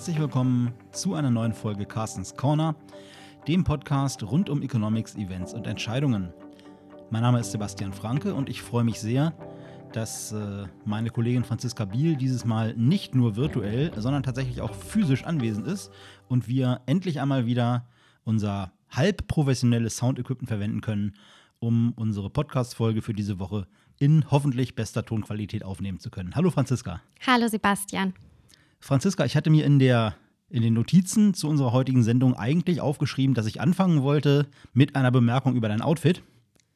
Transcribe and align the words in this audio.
Herzlich 0.00 0.18
willkommen 0.18 0.72
zu 0.92 1.12
einer 1.12 1.30
neuen 1.30 1.52
Folge 1.52 1.84
Carstens 1.84 2.34
Corner, 2.34 2.74
dem 3.46 3.64
Podcast 3.64 4.22
rund 4.22 4.48
um 4.48 4.62
Economics, 4.62 5.14
Events 5.14 5.52
und 5.52 5.66
Entscheidungen. 5.66 6.32
Mein 7.10 7.20
Name 7.20 7.38
ist 7.38 7.52
Sebastian 7.52 7.92
Franke 7.92 8.34
und 8.34 8.48
ich 8.48 8.62
freue 8.62 8.82
mich 8.82 8.98
sehr, 8.98 9.34
dass 9.92 10.32
äh, 10.32 10.64
meine 10.86 11.10
Kollegin 11.10 11.44
Franziska 11.44 11.84
Biel 11.84 12.16
dieses 12.16 12.46
Mal 12.46 12.74
nicht 12.78 13.14
nur 13.14 13.36
virtuell, 13.36 13.92
sondern 13.94 14.22
tatsächlich 14.22 14.62
auch 14.62 14.72
physisch 14.72 15.24
anwesend 15.24 15.66
ist 15.66 15.90
und 16.28 16.48
wir 16.48 16.80
endlich 16.86 17.20
einmal 17.20 17.44
wieder 17.44 17.86
unser 18.24 18.72
halb 18.88 19.26
professionelles 19.26 19.98
Sound-Equipment 19.98 20.48
verwenden 20.48 20.80
können, 20.80 21.14
um 21.58 21.92
unsere 21.92 22.30
Podcast-Folge 22.30 23.02
für 23.02 23.12
diese 23.12 23.38
Woche 23.38 23.66
in 23.98 24.30
hoffentlich 24.30 24.74
bester 24.74 25.04
Tonqualität 25.04 25.62
aufnehmen 25.62 26.00
zu 26.00 26.08
können. 26.08 26.34
Hallo 26.36 26.50
Franziska. 26.50 27.02
Hallo 27.26 27.48
Sebastian. 27.48 28.14
Franziska, 28.80 29.24
ich 29.24 29.36
hatte 29.36 29.50
mir 29.50 29.64
in 29.64 29.78
der 29.78 30.14
in 30.48 30.62
den 30.62 30.74
Notizen 30.74 31.32
zu 31.32 31.48
unserer 31.48 31.72
heutigen 31.72 32.02
Sendung 32.02 32.34
eigentlich 32.34 32.80
aufgeschrieben, 32.80 33.34
dass 33.34 33.46
ich 33.46 33.60
anfangen 33.60 34.02
wollte 34.02 34.48
mit 34.72 34.96
einer 34.96 35.12
Bemerkung 35.12 35.54
über 35.54 35.68
dein 35.68 35.80
Outfit. 35.80 36.22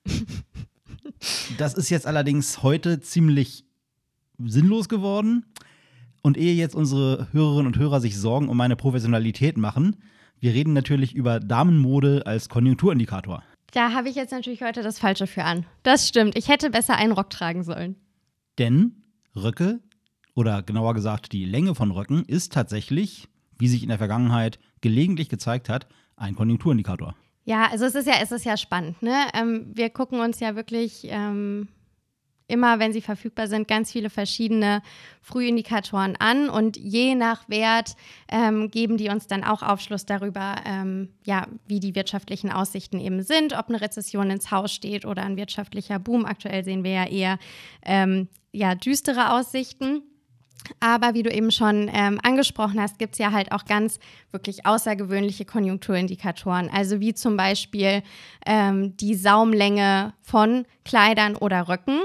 das 1.59 1.75
ist 1.75 1.91
jetzt 1.91 2.07
allerdings 2.07 2.63
heute 2.63 3.01
ziemlich 3.01 3.65
sinnlos 4.39 4.89
geworden. 4.89 5.45
Und 6.23 6.39
ehe 6.39 6.55
jetzt 6.55 6.75
unsere 6.75 7.27
Hörerinnen 7.33 7.67
und 7.67 7.79
Hörer 7.79 8.01
sich 8.01 8.17
Sorgen 8.17 8.49
um 8.49 8.57
meine 8.57 8.77
Professionalität 8.77 9.59
machen, 9.59 9.97
wir 10.41 10.53
reden 10.53 10.75
natürlich 10.75 11.15
über 11.15 11.41
Damenmode 11.41 12.27
als 12.27 12.49
Konjunkturindikator. 12.49 13.43
Da 13.73 13.93
habe 13.93 14.11
ich 14.11 14.15
jetzt 14.15 14.31
natürlich 14.31 14.63
heute 14.63 14.83
das 14.83 14.99
Falsche 14.99 15.27
für 15.27 15.43
an. 15.43 15.65
Das 15.83 16.07
stimmt. 16.07 16.37
Ich 16.37 16.49
hätte 16.49 16.71
besser 16.71 16.97
einen 16.97 17.13
Rock 17.13 17.31
tragen 17.31 17.65
sollen. 17.65 17.97
Denn 18.59 19.03
Röcke 19.35 19.81
oder 20.35 20.63
genauer 20.63 20.95
gesagt 20.95 21.33
die 21.33 21.45
Länge 21.45 21.75
von 21.75 21.91
Röcken 21.91 22.25
ist 22.25 22.53
tatsächlich, 22.53 23.29
wie 23.59 23.69
sich 23.69 23.83
in 23.83 23.89
der 23.89 23.99
Vergangenheit 23.99 24.59
gelegentlich 24.81 25.29
gezeigt 25.29 25.69
hat, 25.69 25.87
ein 26.17 26.35
Konjunkturindikator. 26.35 27.15
Ja, 27.45 27.69
also 27.71 27.85
es 27.85 27.95
ist 27.95 28.07
ja, 28.07 28.15
es 28.23 28.33
ist 28.33 28.45
ja 28.45 28.57
spannend. 28.57 29.03
Ne? 29.03 29.15
Ähm, 29.35 29.71
wir 29.75 29.91
gucken 29.91 30.21
uns 30.21 30.41
ja 30.41 30.57
wirklich 30.57 31.07
ähm, 31.11 31.69
immer, 32.47 32.79
wenn 32.79 32.93
sie 32.93 33.01
verfügbar 33.01 33.49
sind, 33.49 33.69
ganz 33.69 33.93
viele 33.93 34.11
verschiedene 34.11 34.83
Frühindikatoren 35.21 36.17
an 36.17 36.49
und 36.49 36.77
je 36.77 37.15
nach 37.15 37.49
Wert 37.49 37.97
ähm, 38.29 38.71
geben 38.71 38.97
die 38.97 39.09
uns 39.09 39.27
dann 39.27 39.45
auch 39.45 39.63
Aufschluss 39.63 40.07
darüber, 40.07 40.57
ähm, 40.65 41.11
ja, 41.25 41.47
wie 41.67 41.81
die 41.81 41.95
wirtschaftlichen 41.95 42.51
Aussichten 42.51 43.01
eben 43.01 43.23
sind, 43.23 43.57
ob 43.59 43.69
eine 43.69 43.81
Rezession 43.81 44.31
ins 44.31 44.51
Haus 44.51 44.73
steht 44.73 45.05
oder 45.05 45.23
ein 45.23 45.37
wirtschaftlicher 45.37 45.99
Boom. 45.99 46.25
Aktuell 46.25 46.65
sehen 46.65 46.85
wir 46.85 46.93
ja 46.93 47.07
eher 47.07 47.39
ähm, 47.83 48.29
ja, 48.53 48.75
düstere 48.75 49.33
Aussichten. 49.33 50.03
Aber 50.81 51.15
wie 51.15 51.23
du 51.23 51.31
eben 51.31 51.51
schon 51.51 51.91
ähm, 51.93 52.19
angesprochen 52.23 52.81
hast, 52.81 52.99
gibt 52.99 53.15
es 53.15 53.19
ja 53.19 53.33
halt 53.33 53.53
auch 53.53 53.65
ganz 53.65 53.99
wirklich 54.31 54.67
außergewöhnliche 54.67 55.45
Konjunkturindikatoren. 55.45 56.71
Also 56.71 57.01
wie 57.01 57.15
zum 57.15 57.37
Beispiel 57.37 58.03
ähm, 58.47 58.97
die 58.97 59.15
Saumlänge 59.15 60.15
von 60.23 60.67
Kleidern 60.85 61.37
oder 61.37 61.69
Röcken. 61.69 62.01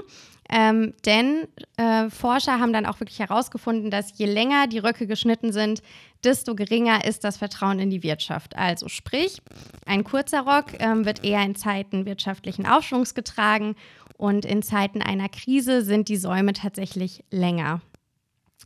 Ähm, 0.52 0.96
denn 1.06 1.48
äh, 1.78 2.10
Forscher 2.10 2.60
haben 2.60 2.74
dann 2.74 2.88
auch 2.88 3.00
wirklich 3.00 3.20
herausgefunden, 3.20 3.92
dass 3.92 4.18
je 4.18 4.26
länger 4.26 4.66
die 4.66 4.80
Röcke 4.80 5.06
geschnitten 5.06 5.54
sind, 5.54 5.84
desto 6.24 6.56
geringer 6.56 7.06
ist 7.06 7.24
das 7.24 7.38
Vertrauen 7.38 7.78
in 7.78 7.92
die 7.92 8.02
Wirtschaft. 8.02 8.56
Also 8.58 8.88
sprich, 8.88 9.42
ein 9.86 10.04
kurzer 10.04 10.42
Rock 10.42 10.80
ähm, 10.80 11.06
wird 11.06 11.24
eher 11.24 11.44
in 11.44 11.56
Zeiten 11.56 12.08
wirtschaftlichen 12.08 12.66
Aufschwungs 12.66 13.14
getragen 13.14 13.76
und 14.18 14.44
in 14.44 14.64
Zeiten 14.64 15.04
einer 15.04 15.30
Krise 15.30 15.84
sind 15.84 16.10
die 16.10 16.18
Säume 16.18 16.54
tatsächlich 16.54 17.24
länger. 17.30 17.82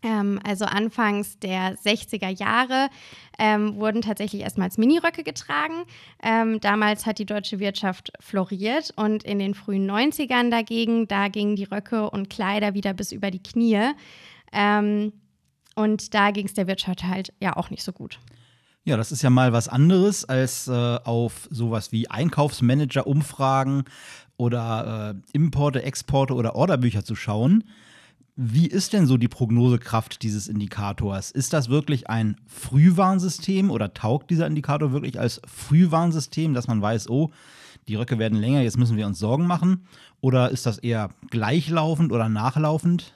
Ähm, 0.02 0.40
also 0.44 0.66
anfangs 0.66 1.38
der 1.40 1.78
60er 1.78 2.30
Jahre 2.30 2.90
ähm, 3.38 3.76
wurden 3.76 4.02
tatsächlich 4.02 4.42
erstmals 4.42 4.78
Miniröcke 4.78 5.24
getragen. 5.24 5.84
Ähm, 6.22 6.60
damals 6.60 7.06
hat 7.06 7.20
die 7.20 7.26
deutsche 7.26 7.60
Wirtschaft 7.60 8.12
floriert 8.20 8.92
und 8.96 9.24
in 9.24 9.40
den 9.40 9.54
frühen 9.54 9.90
90ern 9.90 10.50
dagegen, 10.50 11.08
da 11.08 11.28
gingen 11.28 11.56
die 11.56 11.66
Röcke 11.66 12.10
und 12.10 12.30
Kleider 12.30 12.74
wieder 12.74 12.94
bis 12.94 13.12
über 13.12 13.32
die 13.32 13.44
Knie. 13.44 13.92
Ähm, 14.52 15.14
und 15.76 16.14
da 16.14 16.32
ging 16.32 16.46
es 16.46 16.54
der 16.54 16.68
Wirtschaft 16.68 17.04
halt 17.04 17.34
ja 17.40 17.56
auch 17.56 17.70
nicht 17.70 17.84
so 17.84 17.92
gut. 17.92 18.20
Ja, 18.86 18.98
das 18.98 19.14
ist 19.14 19.22
ja 19.22 19.30
mal 19.30 19.54
was 19.54 19.70
anderes, 19.70 20.26
als 20.26 20.68
äh, 20.68 20.72
auf 20.72 21.48
sowas 21.50 21.94
wie 21.94 22.10
Einkaufsmanager-Umfragen 22.10 23.86
oder 24.36 25.16
äh, 25.16 25.32
Importe, 25.32 25.84
Exporte 25.84 26.34
oder 26.34 26.56
Orderbücher 26.56 27.06
zu 27.06 27.16
schauen. 27.16 27.64
Wie 28.36 28.66
ist 28.66 28.94
denn 28.94 29.06
so 29.06 29.18
die 29.18 29.28
Prognosekraft 29.28 30.24
dieses 30.24 30.48
Indikators? 30.48 31.30
Ist 31.30 31.54
das 31.54 31.70
wirklich 31.70 32.10
ein 32.10 32.36
Frühwarnsystem 32.48 33.70
oder 33.70 33.94
taugt 33.94 34.32
dieser 34.32 34.48
Indikator 34.48 34.92
wirklich 34.92 35.20
als 35.20 35.40
Frühwarnsystem, 35.46 36.56
dass 36.56 36.68
man 36.68 36.82
weiß, 36.82 37.10
oh, 37.10 37.30
die 37.88 37.96
Röcke 37.96 38.18
werden 38.18 38.40
länger, 38.40 38.62
jetzt 38.62 38.78
müssen 38.78 38.98
wir 38.98 39.06
uns 39.06 39.20
Sorgen 39.20 39.46
machen? 39.46 39.88
Oder 40.20 40.50
ist 40.50 40.66
das 40.66 40.80
eher 40.80 41.10
gleichlaufend 41.30 42.12
oder 42.12 42.28
nachlaufend? 42.28 43.14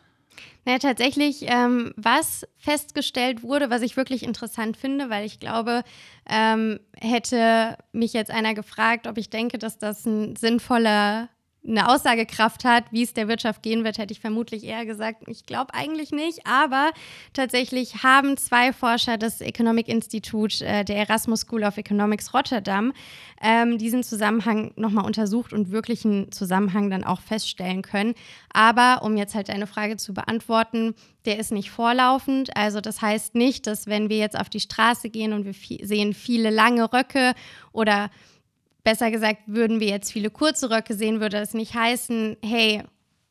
Naja, 0.66 0.80
tatsächlich, 0.80 1.46
ähm, 1.48 1.94
was 1.96 2.46
festgestellt 2.58 3.42
wurde, 3.42 3.70
was 3.70 3.82
ich 3.82 3.98
wirklich 3.98 4.22
interessant 4.22 4.78
finde, 4.78 5.10
weil 5.10 5.26
ich 5.26 5.40
glaube, 5.40 5.84
ähm, 6.30 6.80
hätte 7.00 7.78
mich 7.92 8.14
jetzt 8.14 8.30
einer 8.30 8.54
gefragt, 8.54 9.08
ob 9.08 9.18
ich 9.18 9.30
denke, 9.30 9.58
dass 9.58 9.80
das 9.80 10.06
ein 10.06 10.36
sinnvoller 10.36 11.30
eine 11.68 11.90
Aussagekraft 11.90 12.64
hat, 12.64 12.86
wie 12.92 13.04
es 13.04 13.14
der 13.14 13.28
Wirtschaft 13.28 13.62
gehen 13.62 13.84
wird, 13.84 13.98
hätte 13.98 14.14
ich 14.14 14.20
vermutlich 14.20 14.64
eher 14.64 14.86
gesagt, 14.86 15.24
ich 15.28 15.46
glaube 15.46 15.74
eigentlich 15.74 16.12
nicht. 16.12 16.48
Aber 16.48 16.92
tatsächlich 17.34 18.04
haben 18.04 18.38
zwei 18.38 18.72
Forscher 18.72 19.18
des 19.18 19.42
Economic 19.42 19.88
Institute 19.88 20.66
äh, 20.66 20.86
der 20.86 20.98
Erasmus 20.98 21.42
School 21.42 21.64
of 21.64 21.78
Economics 21.78 22.34
Rotterdam 22.34 22.94
ähm, 23.42 23.78
diesen 23.78 24.04
Zusammenhang 24.04 24.72
nochmal 24.76 25.06
untersucht 25.06 25.54
und 25.54 25.72
wirklich 25.72 26.06
einen 26.06 26.32
Zusammenhang 26.32 26.90
dann 26.90 27.04
auch 27.04 27.22
feststellen 27.22 27.82
können. 27.82 28.14
Aber 28.52 29.02
um 29.04 29.18
jetzt 29.18 29.36
halt 29.36 29.50
eine 29.50 29.68
Frage 29.68 29.98
zu 29.98 30.14
beantworten, 30.14 30.96
der 31.26 31.40
ist 31.40 31.52
nicht 31.52 31.70
vorlaufend. 31.70 32.56
Also 32.56 32.80
das 32.80 33.02
heißt 33.02 33.36
nicht, 33.36 33.68
dass 33.68 33.88
wenn 33.88 34.10
wir 34.10 34.18
jetzt 34.18 34.40
auf 34.40 34.50
die 34.50 34.62
Straße 34.62 35.10
gehen 35.10 35.34
und 35.34 35.46
wir 35.46 35.54
sehen 35.86 36.14
viele 36.14 36.50
lange 36.50 36.92
Röcke 36.94 37.34
oder 37.74 38.10
besser 38.88 39.12
gesagt, 39.12 39.42
würden 39.48 39.82
wir 39.82 39.90
jetzt 39.90 40.14
viele 40.14 40.30
kurze 40.30 40.72
Röcke 40.72 40.94
sehen, 40.94 41.20
würde 41.20 41.38
das 41.42 41.54
nicht 41.54 41.74
heißen, 41.74 42.38
hey, 42.42 42.84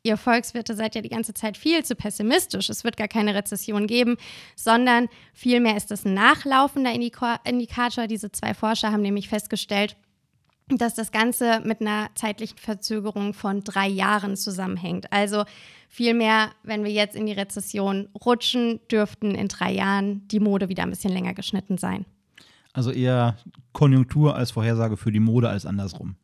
ihr 0.02 0.18
Volkswirte 0.18 0.74
seid 0.74 0.94
ja 0.94 1.00
die 1.00 1.08
ganze 1.08 1.32
Zeit 1.32 1.56
viel 1.56 1.82
zu 1.82 1.96
pessimistisch, 1.96 2.68
es 2.68 2.84
wird 2.84 2.98
gar 2.98 3.08
keine 3.08 3.34
Rezession 3.34 3.86
geben, 3.86 4.18
sondern 4.54 5.08
vielmehr 5.32 5.74
ist 5.74 5.90
das 5.90 6.04
ein 6.04 6.12
nachlaufender 6.12 6.92
Indikator. 6.92 8.06
Diese 8.06 8.30
zwei 8.30 8.52
Forscher 8.52 8.92
haben 8.92 9.00
nämlich 9.00 9.30
festgestellt, 9.30 9.96
dass 10.68 10.94
das 10.94 11.10
Ganze 11.10 11.60
mit 11.60 11.80
einer 11.80 12.10
zeitlichen 12.16 12.58
Verzögerung 12.58 13.32
von 13.32 13.64
drei 13.64 13.88
Jahren 13.88 14.36
zusammenhängt. 14.36 15.10
Also 15.10 15.44
vielmehr, 15.88 16.50
wenn 16.64 16.84
wir 16.84 16.92
jetzt 16.92 17.16
in 17.16 17.24
die 17.24 17.32
Rezession 17.32 18.10
rutschen, 18.26 18.80
dürften 18.90 19.34
in 19.34 19.48
drei 19.48 19.72
Jahren 19.72 20.28
die 20.28 20.40
Mode 20.40 20.68
wieder 20.68 20.82
ein 20.82 20.90
bisschen 20.90 21.14
länger 21.14 21.32
geschnitten 21.32 21.78
sein. 21.78 22.04
Also 22.76 22.90
eher 22.90 23.36
Konjunktur 23.72 24.36
als 24.36 24.50
Vorhersage 24.50 24.98
für 24.98 25.10
die 25.10 25.18
Mode 25.18 25.48
als 25.48 25.64
andersrum. 25.64 26.16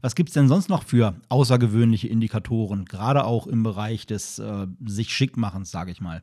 Was 0.00 0.14
gibt 0.14 0.28
es 0.28 0.34
denn 0.34 0.46
sonst 0.46 0.68
noch 0.68 0.84
für 0.84 1.16
außergewöhnliche 1.28 2.06
Indikatoren, 2.06 2.84
gerade 2.84 3.24
auch 3.24 3.48
im 3.48 3.64
Bereich 3.64 4.06
des 4.06 4.38
äh, 4.38 4.68
sich 4.86 5.12
schickmachens, 5.12 5.72
sage 5.72 5.90
ich 5.90 6.00
mal? 6.00 6.22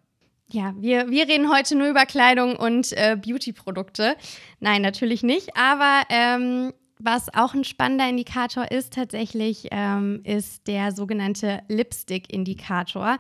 Ja, 0.49 0.73
wir, 0.79 1.09
wir 1.09 1.27
reden 1.27 1.51
heute 1.51 1.75
nur 1.75 1.89
über 1.89 2.05
Kleidung 2.05 2.55
und 2.55 2.93
äh, 2.93 3.17
Beauty-Produkte. 3.21 4.15
Nein, 4.61 4.81
natürlich 4.81 5.21
nicht. 5.21 5.57
Aber 5.57 6.03
ähm, 6.07 6.71
was 6.97 7.27
auch 7.35 7.53
ein 7.53 7.65
spannender 7.65 8.07
Indikator 8.07 8.71
ist 8.71 8.93
tatsächlich, 8.93 9.67
ähm, 9.71 10.21
ist 10.23 10.65
der 10.67 10.93
sogenannte 10.93 11.59
Lipstick-Indikator. 11.67 13.17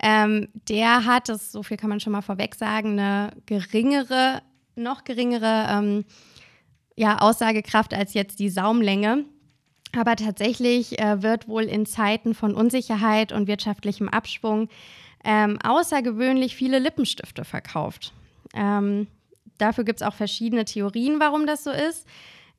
Ähm, 0.00 0.46
der 0.68 1.04
hat, 1.06 1.28
das 1.28 1.50
so 1.50 1.64
viel 1.64 1.76
kann 1.76 1.90
man 1.90 1.98
schon 1.98 2.12
mal 2.12 2.22
vorweg 2.22 2.54
sagen, 2.54 3.00
eine 3.00 3.32
geringere 3.46 4.42
noch 4.78 5.04
geringere 5.04 5.66
ähm, 5.70 6.04
ja, 6.96 7.18
Aussagekraft 7.18 7.94
als 7.94 8.14
jetzt 8.14 8.38
die 8.38 8.50
Saumlänge. 8.50 9.24
Aber 9.96 10.16
tatsächlich 10.16 10.98
äh, 10.98 11.22
wird 11.22 11.48
wohl 11.48 11.64
in 11.64 11.86
Zeiten 11.86 12.34
von 12.34 12.54
Unsicherheit 12.54 13.32
und 13.32 13.46
wirtschaftlichem 13.46 14.08
Abschwung 14.08 14.68
ähm, 15.24 15.58
außergewöhnlich 15.62 16.54
viele 16.54 16.78
Lippenstifte 16.78 17.44
verkauft. 17.44 18.12
Ähm, 18.54 19.06
dafür 19.56 19.84
gibt 19.84 20.00
es 20.00 20.06
auch 20.06 20.14
verschiedene 20.14 20.64
Theorien, 20.64 21.20
warum 21.20 21.46
das 21.46 21.64
so 21.64 21.70
ist. 21.70 22.06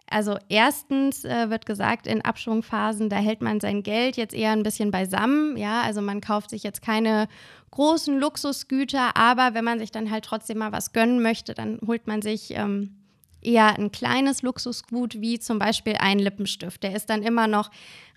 Also 0.09 0.37
erstens 0.49 1.23
äh, 1.23 1.49
wird 1.49 1.65
gesagt, 1.65 2.07
in 2.07 2.23
Abschwungphasen, 2.23 3.09
da 3.09 3.17
hält 3.17 3.41
man 3.41 3.59
sein 3.59 3.83
Geld 3.83 4.17
jetzt 4.17 4.33
eher 4.33 4.51
ein 4.51 4.63
bisschen 4.63 4.91
beisammen. 4.91 5.55
Ja, 5.55 5.81
also 5.81 6.01
man 6.01 6.21
kauft 6.21 6.49
sich 6.49 6.63
jetzt 6.63 6.81
keine 6.81 7.27
großen 7.71 8.19
Luxusgüter, 8.19 9.15
aber 9.15 9.53
wenn 9.53 9.63
man 9.63 9.79
sich 9.79 9.91
dann 9.91 10.09
halt 10.09 10.25
trotzdem 10.25 10.57
mal 10.57 10.71
was 10.71 10.93
gönnen 10.93 11.21
möchte, 11.21 11.53
dann 11.53 11.79
holt 11.85 12.07
man 12.07 12.21
sich 12.21 12.51
ähm, 12.55 12.95
eher 13.41 13.77
ein 13.77 13.91
kleines 13.91 14.41
Luxusgut, 14.41 15.21
wie 15.21 15.39
zum 15.39 15.59
Beispiel 15.59 15.95
ein 15.99 16.19
Lippenstift. 16.19 16.81
Der 16.83 16.95
ist 16.95 17.09
dann 17.09 17.21
immer 17.21 17.47
noch 17.47 17.69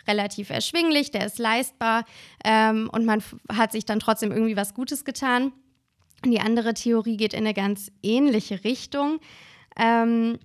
relativ 0.07 0.51
erschwinglich, 0.51 1.11
der 1.11 1.27
ist 1.27 1.39
leistbar 1.39 2.05
ähm, 2.45 2.89
und 2.93 3.05
man 3.05 3.23
hat 3.53 3.73
sich 3.73 3.85
dann 3.85 4.01
trotzdem 4.01 4.33
irgendwie 4.33 4.57
was 4.57 4.75
Gutes 4.75 5.05
getan. 5.05 5.53
Die 6.25 6.41
andere 6.41 6.75
Theorie 6.75 7.17
geht 7.17 7.35
in 7.35 7.41
eine 7.41 7.55
ganz 7.55 7.93
ähnliche 8.03 8.65
Richtung. 8.65 9.21
Ähm, 9.77 10.39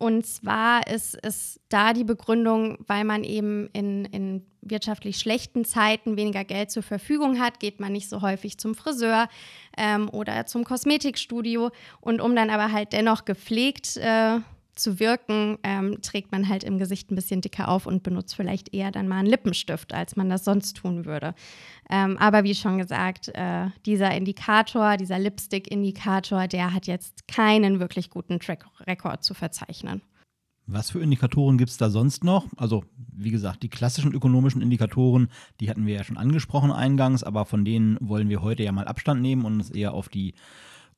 und 0.00 0.24
zwar 0.24 0.86
ist 0.86 1.18
es 1.22 1.60
da 1.68 1.92
die 1.92 2.04
Begründung, 2.04 2.78
weil 2.86 3.04
man 3.04 3.22
eben 3.22 3.68
in, 3.74 4.06
in 4.06 4.46
wirtschaftlich 4.62 5.18
schlechten 5.18 5.66
Zeiten 5.66 6.16
weniger 6.16 6.42
Geld 6.42 6.70
zur 6.70 6.82
Verfügung 6.82 7.38
hat, 7.38 7.60
geht 7.60 7.80
man 7.80 7.92
nicht 7.92 8.08
so 8.08 8.22
häufig 8.22 8.56
zum 8.56 8.74
Friseur 8.74 9.28
ähm, 9.76 10.08
oder 10.08 10.46
zum 10.46 10.64
Kosmetikstudio. 10.64 11.70
Und 12.00 12.22
um 12.22 12.34
dann 12.34 12.48
aber 12.48 12.72
halt 12.72 12.94
dennoch 12.94 13.26
gepflegt 13.26 13.98
äh, 13.98 14.38
zu 14.80 14.98
wirken, 14.98 15.58
ähm, 15.62 16.00
trägt 16.02 16.32
man 16.32 16.48
halt 16.48 16.64
im 16.64 16.78
Gesicht 16.78 17.10
ein 17.10 17.14
bisschen 17.14 17.40
dicker 17.40 17.68
auf 17.68 17.86
und 17.86 18.02
benutzt 18.02 18.34
vielleicht 18.34 18.74
eher 18.74 18.90
dann 18.90 19.08
mal 19.08 19.18
einen 19.18 19.28
Lippenstift, 19.28 19.92
als 19.92 20.16
man 20.16 20.28
das 20.28 20.44
sonst 20.44 20.76
tun 20.76 21.04
würde. 21.04 21.34
Ähm, 21.88 22.16
aber 22.18 22.44
wie 22.44 22.54
schon 22.54 22.78
gesagt, 22.78 23.28
äh, 23.34 23.68
dieser 23.86 24.14
Indikator, 24.14 24.96
dieser 24.96 25.18
Lipstick-Indikator, 25.18 26.48
der 26.48 26.72
hat 26.72 26.86
jetzt 26.86 27.28
keinen 27.28 27.80
wirklich 27.80 28.10
guten 28.10 28.40
Track-Record 28.40 29.22
zu 29.22 29.34
verzeichnen. 29.34 30.02
Was 30.66 30.90
für 30.90 31.00
Indikatoren 31.00 31.58
gibt 31.58 31.70
es 31.70 31.78
da 31.78 31.90
sonst 31.90 32.22
noch? 32.22 32.46
Also, 32.56 32.84
wie 33.12 33.32
gesagt, 33.32 33.64
die 33.64 33.68
klassischen 33.68 34.14
ökonomischen 34.14 34.62
Indikatoren, 34.62 35.28
die 35.58 35.68
hatten 35.68 35.84
wir 35.84 35.94
ja 35.94 36.04
schon 36.04 36.16
angesprochen 36.16 36.70
eingangs, 36.70 37.24
aber 37.24 37.44
von 37.44 37.64
denen 37.64 37.98
wollen 38.00 38.28
wir 38.28 38.40
heute 38.40 38.62
ja 38.62 38.70
mal 38.70 38.86
Abstand 38.86 39.20
nehmen 39.20 39.44
und 39.44 39.54
uns 39.54 39.70
eher 39.70 39.94
auf 39.94 40.08
die 40.08 40.34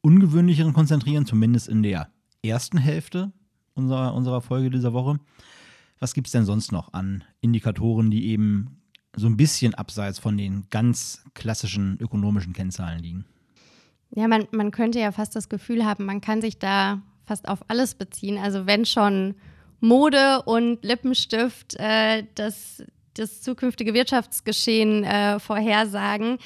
ungewöhnlicheren 0.03 0.75
konzentrieren, 0.75 1.25
zumindest 1.25 1.69
in 1.69 1.83
der 1.83 2.09
ersten 2.43 2.77
Hälfte 2.77 3.33
unserer, 3.75 4.15
unserer 4.15 4.41
Folge 4.41 4.71
dieser 4.71 4.93
Woche. 4.93 5.19
Was 5.99 6.15
gibt 6.15 6.27
es 6.27 6.33
denn 6.33 6.45
sonst 6.45 6.73
noch 6.73 6.93
an 6.93 7.25
Indikatoren, 7.41 8.11
die 8.11 8.27
eben 8.27 8.83
so 9.15 9.27
ein 9.27 9.37
bisschen 9.37 9.75
abseits 9.75 10.19
von 10.19 10.37
den 10.37 10.67
ganz 10.71 11.25
klassischen 11.35 11.99
ökonomischen 12.01 12.53
Kennzahlen 12.53 13.01
liegen? 13.01 13.25
Ja, 14.15 14.29
man, 14.29 14.47
man 14.51 14.71
könnte 14.71 15.01
ja 15.01 15.13
fast 15.13 15.37
das 15.37 15.49
Gefühl 15.49 15.85
haben, 15.85 16.05
man 16.05 16.21
kann 16.21 16.41
sich 16.41 16.59
da 16.59 17.03
fast 17.25 17.49
auf 17.49 17.61
alles 17.69 17.95
beziehen. 17.95 18.39
Also 18.39 18.67
wenn 18.67 18.85
schon 18.85 19.35
Mode 19.81 20.43
und 20.43 20.85
Lippenstift 20.85 21.77
äh, 21.77 22.25
das, 22.35 22.83
das 23.15 23.43
zukünftige 23.43 23.95
Wirtschaftsgeschehen 23.95 25.05
äh, 25.05 25.39
vorhersagen, 25.39 26.39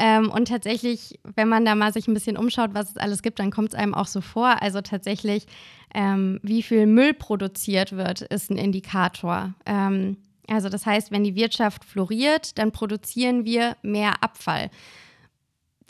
ähm, 0.00 0.30
und 0.30 0.46
tatsächlich, 0.46 1.18
wenn 1.34 1.48
man 1.48 1.64
da 1.64 1.74
mal 1.74 1.92
sich 1.92 2.06
ein 2.06 2.14
bisschen 2.14 2.36
umschaut, 2.36 2.70
was 2.72 2.90
es 2.90 2.96
alles 2.96 3.20
gibt, 3.20 3.40
dann 3.40 3.50
kommt 3.50 3.70
es 3.70 3.74
einem 3.74 3.94
auch 3.94 4.06
so 4.06 4.20
vor. 4.20 4.62
Also 4.62 4.80
tatsächlich, 4.80 5.46
ähm, 5.92 6.38
wie 6.44 6.62
viel 6.62 6.86
Müll 6.86 7.14
produziert 7.14 7.92
wird, 7.92 8.22
ist 8.22 8.48
ein 8.50 8.58
Indikator. 8.58 9.54
Ähm, 9.66 10.16
also 10.46 10.68
das 10.68 10.86
heißt, 10.86 11.10
wenn 11.10 11.24
die 11.24 11.34
Wirtschaft 11.34 11.84
floriert, 11.84 12.58
dann 12.58 12.70
produzieren 12.70 13.44
wir 13.44 13.76
mehr 13.82 14.22
Abfall. 14.22 14.70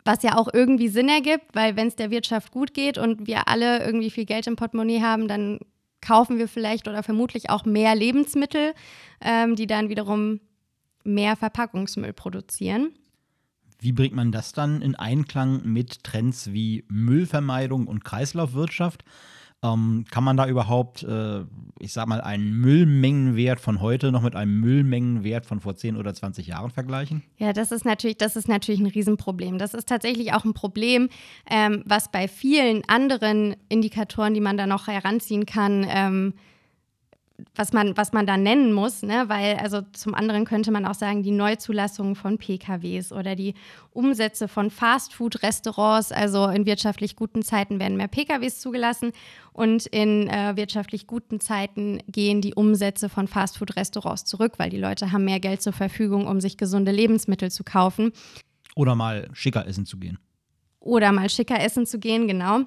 Was 0.06 0.22
ja 0.22 0.38
auch 0.38 0.48
irgendwie 0.54 0.88
Sinn 0.88 1.10
ergibt, 1.10 1.54
weil 1.54 1.76
wenn 1.76 1.88
es 1.88 1.96
der 1.96 2.10
Wirtschaft 2.10 2.50
gut 2.50 2.72
geht 2.72 2.96
und 2.96 3.26
wir 3.26 3.46
alle 3.46 3.84
irgendwie 3.84 4.10
viel 4.10 4.24
Geld 4.24 4.46
im 4.46 4.56
Portemonnaie 4.56 5.02
haben, 5.02 5.28
dann 5.28 5.58
kaufen 6.00 6.38
wir 6.38 6.48
vielleicht 6.48 6.88
oder 6.88 7.02
vermutlich 7.02 7.50
auch 7.50 7.66
mehr 7.66 7.94
Lebensmittel, 7.94 8.72
ähm, 9.20 9.54
die 9.54 9.66
dann 9.66 9.90
wiederum 9.90 10.40
mehr 11.04 11.36
Verpackungsmüll 11.36 12.14
produzieren. 12.14 12.94
Wie 13.80 13.92
bringt 13.92 14.14
man 14.14 14.32
das 14.32 14.52
dann 14.52 14.82
in 14.82 14.94
Einklang 14.96 15.62
mit 15.64 16.02
Trends 16.02 16.52
wie 16.52 16.84
Müllvermeidung 16.88 17.86
und 17.86 18.04
Kreislaufwirtschaft? 18.04 19.04
Ähm, 19.60 20.04
kann 20.10 20.22
man 20.22 20.36
da 20.36 20.46
überhaupt, 20.46 21.02
äh, 21.02 21.40
ich 21.80 21.92
sag 21.92 22.06
mal, 22.06 22.20
einen 22.20 22.52
Müllmengenwert 22.60 23.58
von 23.58 23.80
heute 23.80 24.12
noch 24.12 24.22
mit 24.22 24.36
einem 24.36 24.60
Müllmengenwert 24.60 25.46
von 25.46 25.60
vor 25.60 25.74
10 25.74 25.96
oder 25.96 26.14
20 26.14 26.46
Jahren 26.46 26.70
vergleichen? 26.70 27.24
Ja, 27.38 27.52
das 27.52 27.72
ist 27.72 27.84
natürlich, 27.84 28.18
das 28.18 28.36
ist 28.36 28.48
natürlich 28.48 28.80
ein 28.80 28.86
Riesenproblem. 28.86 29.58
Das 29.58 29.74
ist 29.74 29.88
tatsächlich 29.88 30.32
auch 30.32 30.44
ein 30.44 30.54
Problem, 30.54 31.08
ähm, 31.50 31.82
was 31.86 32.10
bei 32.12 32.28
vielen 32.28 32.88
anderen 32.88 33.56
Indikatoren, 33.68 34.32
die 34.32 34.40
man 34.40 34.56
da 34.56 34.68
noch 34.68 34.86
heranziehen 34.86 35.44
kann, 35.44 35.84
ähm, 35.88 36.34
was 37.54 37.72
man, 37.72 37.96
was 37.96 38.12
man 38.12 38.26
da 38.26 38.36
nennen 38.36 38.72
muss, 38.72 39.02
ne? 39.02 39.24
weil 39.28 39.56
also 39.56 39.82
zum 39.92 40.14
anderen 40.14 40.44
könnte 40.44 40.72
man 40.72 40.84
auch 40.84 40.94
sagen, 40.94 41.22
die 41.22 41.30
Neuzulassung 41.30 42.16
von 42.16 42.38
PKWs 42.38 43.12
oder 43.12 43.36
die 43.36 43.54
Umsätze 43.92 44.48
von 44.48 44.70
Fastfood-Restaurants, 44.70 46.10
also 46.10 46.46
in 46.48 46.66
wirtschaftlich 46.66 47.14
guten 47.14 47.42
Zeiten 47.42 47.78
werden 47.78 47.96
mehr 47.96 48.08
PKWs 48.08 48.60
zugelassen 48.60 49.12
und 49.52 49.86
in 49.86 50.28
äh, 50.28 50.56
wirtschaftlich 50.56 51.06
guten 51.06 51.38
Zeiten 51.38 52.00
gehen 52.08 52.40
die 52.40 52.54
Umsätze 52.54 53.08
von 53.08 53.28
Fastfood-Restaurants 53.28 54.24
zurück, 54.24 54.54
weil 54.56 54.70
die 54.70 54.78
Leute 54.78 55.12
haben 55.12 55.24
mehr 55.24 55.40
Geld 55.40 55.62
zur 55.62 55.72
Verfügung, 55.72 56.26
um 56.26 56.40
sich 56.40 56.56
gesunde 56.56 56.90
Lebensmittel 56.90 57.50
zu 57.52 57.62
kaufen. 57.62 58.12
Oder 58.74 58.96
mal 58.96 59.28
schicker 59.32 59.66
essen 59.66 59.86
zu 59.86 59.98
gehen. 59.98 60.18
Oder 60.80 61.12
mal 61.12 61.28
schicker 61.30 61.60
essen 61.60 61.86
zu 61.86 61.98
gehen, 61.98 62.26
genau. 62.26 62.62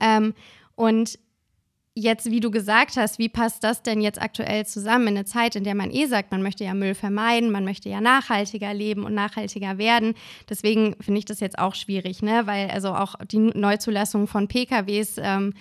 Ähm, 0.00 0.34
und 0.76 1.18
Jetzt, 1.94 2.30
wie 2.30 2.40
du 2.40 2.50
gesagt 2.50 2.96
hast, 2.96 3.18
wie 3.18 3.28
passt 3.28 3.64
das 3.64 3.82
denn 3.82 4.00
jetzt 4.00 4.20
aktuell 4.20 4.64
zusammen 4.64 5.08
in 5.08 5.16
einer 5.16 5.26
Zeit, 5.26 5.56
in 5.56 5.64
der 5.64 5.74
man 5.74 5.90
eh 5.90 6.06
sagt, 6.06 6.30
man 6.30 6.42
möchte 6.42 6.64
ja 6.64 6.72
Müll 6.72 6.94
vermeiden, 6.94 7.50
man 7.50 7.66
möchte 7.66 7.90
ja 7.90 8.00
nachhaltiger 8.00 8.72
leben 8.72 9.04
und 9.04 9.12
nachhaltiger 9.12 9.76
werden. 9.76 10.14
Deswegen 10.48 10.96
finde 11.00 11.18
ich 11.18 11.26
das 11.26 11.40
jetzt 11.40 11.58
auch 11.58 11.74
schwierig, 11.74 12.22
ne? 12.22 12.46
weil 12.46 12.70
also 12.70 12.94
auch 12.94 13.16
die 13.30 13.38
Neuzulassung 13.38 14.26
von 14.26 14.48
PKWs, 14.48 15.16
ähm, 15.18 15.52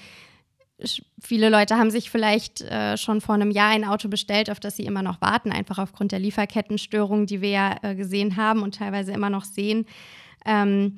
viele 1.22 1.50
Leute 1.50 1.76
haben 1.76 1.92
sich 1.92 2.10
vielleicht 2.10 2.62
äh, 2.62 2.98
schon 2.98 3.20
vor 3.20 3.36
einem 3.36 3.52
Jahr 3.52 3.70
ein 3.70 3.86
Auto 3.86 4.08
bestellt, 4.08 4.50
auf 4.50 4.60
das 4.60 4.78
sie 4.78 4.86
immer 4.86 5.04
noch 5.04 5.22
warten, 5.22 5.52
einfach 5.52 5.80
aufgrund 5.80 6.14
der 6.14 6.20
Lieferkettenstörungen, 6.20 7.26
die 7.26 7.42
wir 7.42 7.50
ja 7.50 7.76
äh, 7.82 7.96
gesehen 7.96 8.38
haben 8.38 8.64
und 8.64 8.76
teilweise 8.76 9.12
immer 9.12 9.30
noch 9.30 9.44
sehen. 9.44 9.86
Ähm, 10.46 10.98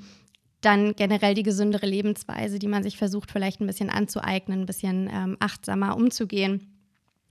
dann 0.66 0.96
generell 0.96 1.34
die 1.34 1.44
gesündere 1.44 1.86
Lebensweise, 1.86 2.60
die 2.60 2.68
man 2.68 2.84
sich 2.84 2.98
versucht 2.98 3.32
vielleicht 3.32 3.62
ein 3.62 3.68
bisschen 3.68 3.90
anzueignen, 3.90 4.62
ein 4.62 4.66
bisschen 4.66 5.10
ähm, 5.12 5.38
achtsamer 5.40 5.96
umzugehen. 5.96 6.70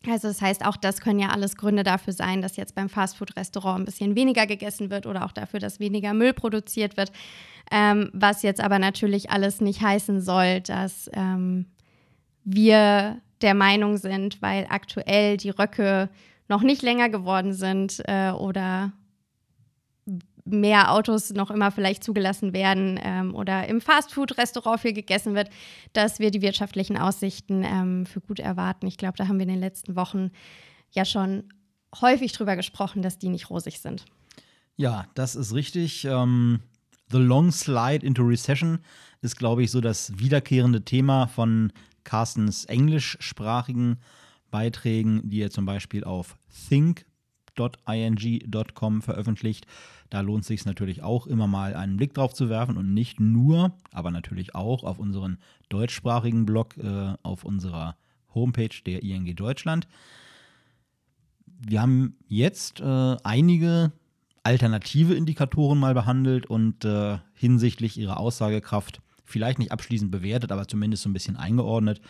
Also 0.06 0.29
das 0.29 0.43
heißt, 0.43 0.64
auch 0.64 0.76
das 0.76 1.00
können 1.00 1.20
ja 1.20 1.29
alles 1.29 1.56
Gründe 1.56 1.84
dafür 1.84 2.12
sein, 2.12 2.43
dass 2.43 2.56
jetzt 2.56 2.75
beim 2.75 2.88
Fastfood-Restaurant 2.88 3.81
ein 3.81 3.84
bisschen 3.84 4.17
weniger 4.17 4.46
gegessen 4.46 4.90
wird 4.90 5.06
oder 5.06 5.25
auch 5.25 5.32
dafür, 5.32 5.61
dass 5.61 5.81
weniger 5.81 6.12
Müll 6.12 6.32
produziert 6.32 6.96
wird. 6.96 7.12
Ähm, 7.70 8.11
was 8.12 8.43
jetzt 8.43 8.61
aber 8.61 8.79
natürlich 8.79 9.31
alles 9.31 9.61
nicht 9.61 9.81
heißen 9.81 10.20
soll, 10.20 10.61
dass 10.61 11.08
ähm, 11.14 11.67
wir 12.44 13.20
der 13.40 13.55
Meinung 13.55 13.96
sind, 13.96 14.43
weil 14.43 14.67
aktuell 14.69 15.37
die 15.37 15.50
Röcke 15.50 16.08
noch 16.49 16.62
nicht 16.62 16.82
länger 16.82 17.08
geworden 17.08 17.52
sind 17.52 18.02
äh, 18.06 18.31
oder 18.31 18.93
mehr 20.44 20.93
Autos 20.93 21.31
noch 21.31 21.51
immer 21.51 21.70
vielleicht 21.70 22.03
zugelassen 22.03 22.53
werden 22.53 22.99
ähm, 23.03 23.34
oder 23.34 23.69
im 23.69 23.81
Fastfood-Restaurant 23.81 24.81
viel 24.81 24.93
gegessen 24.93 25.34
wird, 25.34 25.51
dass 25.93 26.19
wir 26.19 26.31
die 26.31 26.43
wirtschaftlichen 26.43 26.96
Aussichten 26.96 27.63
ähm, 27.65 28.06
für 28.06 28.20
gut 28.20 28.41
erwarten. 28.41 28.87
Ich 28.87 28.96
glaube, 28.96 29.17
da 29.17 29.29
haben 29.29 29.39
wir 29.39 29.44
in 29.44 29.51
den 29.51 29.61
letzten 29.61 29.96
Wochen 29.96 30.31
ja 30.91 31.05
schon 31.05 31.44
häufig 32.01 32.32
drüber 32.32 32.56
gesprochen, 32.56 33.03
dass 33.03 33.19
die 33.19 33.29
nicht 33.29 33.51
rosig 33.51 33.81
sind. 33.81 34.05
Ja, 34.77 35.06
das 35.15 35.37
ist 35.37 35.55
richtig. 35.55 36.05
Ähm, 36.05 36.61
the 37.11 37.19
Long 37.19 37.53
Slide 37.53 38.05
into 38.05 38.22
Recession 38.22 38.79
ist, 39.20 39.39
glaube 39.39 39.63
ich, 39.63 39.70
so 39.70 39.81
das 39.81 40.19
wiederkehrende 40.19 40.84
Thema 40.84 41.27
von 41.27 41.72
Carstens 42.05 42.65
englischsprachigen 42.65 43.99
Beiträgen, 44.51 45.29
die 45.29 45.41
er 45.41 45.51
zum 45.51 45.67
Beispiel 45.67 46.05
auf 46.05 46.37
think.ing.com 47.55 49.03
veröffentlicht. 49.03 49.67
Da 50.11 50.21
lohnt 50.21 50.43
es 50.43 50.49
sich 50.49 50.65
natürlich 50.67 51.03
auch 51.03 51.27
immer 51.27 51.47
mal 51.47 51.75
einen 51.75 51.97
Blick 51.97 52.15
drauf 52.15 52.35
zu 52.35 52.49
werfen 52.49 52.77
und 52.77 52.93
nicht 52.93 53.19
nur, 53.19 53.73
aber 53.93 54.11
natürlich 54.11 54.55
auch 54.55 54.85
auf 54.85 54.99
unseren 54.99 55.39
deutschsprachigen 55.69 56.44
Blog, 56.44 56.77
äh, 56.77 57.15
auf 57.23 57.44
unserer 57.44 57.97
Homepage 58.35 58.82
der 58.85 59.03
ING 59.03 59.35
Deutschland. 59.35 59.89
Wir 61.47 61.81
haben 61.81 62.17
jetzt 62.29 62.81
äh, 62.81 63.17
einige 63.25 63.93
alternative 64.43 65.15
Indikatoren 65.15 65.79
mal 65.79 65.94
behandelt 65.94 66.47
und 66.47 66.85
äh, 66.85 67.19
hinsichtlich 67.35 67.97
ihrer 67.97 68.19
Aussagekraft 68.19 69.01
vielleicht 69.25 69.59
nicht 69.59 69.73
abschließend 69.73 70.11
bewertet, 70.11 70.53
aber 70.53 70.69
zumindest 70.69 71.05
so 71.05 71.09
ein 71.09 71.13
bisschen 71.13 71.37
eingeordnet. 71.37 72.01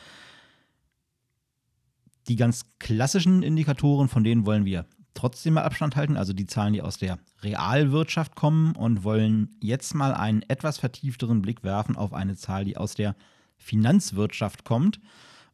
Die 2.28 2.36
ganz 2.36 2.64
klassischen 2.78 3.42
Indikatoren, 3.42 4.08
von 4.08 4.24
denen 4.24 4.46
wollen 4.46 4.64
wir 4.64 4.86
trotzdem 5.14 5.54
mal 5.54 5.64
Abstand 5.64 5.96
halten, 5.96 6.16
also 6.16 6.32
die 6.32 6.46
Zahlen, 6.46 6.72
die 6.72 6.82
aus 6.82 6.98
der 6.98 7.18
Realwirtschaft 7.42 8.34
kommen 8.34 8.74
und 8.76 9.04
wollen 9.04 9.56
jetzt 9.60 9.94
mal 9.94 10.14
einen 10.14 10.42
etwas 10.42 10.78
vertiefteren 10.78 11.42
Blick 11.42 11.62
werfen 11.62 11.96
auf 11.96 12.12
eine 12.12 12.36
Zahl, 12.36 12.64
die 12.64 12.76
aus 12.76 12.94
der 12.94 13.14
Finanzwirtschaft 13.58 14.64
kommt 14.64 15.00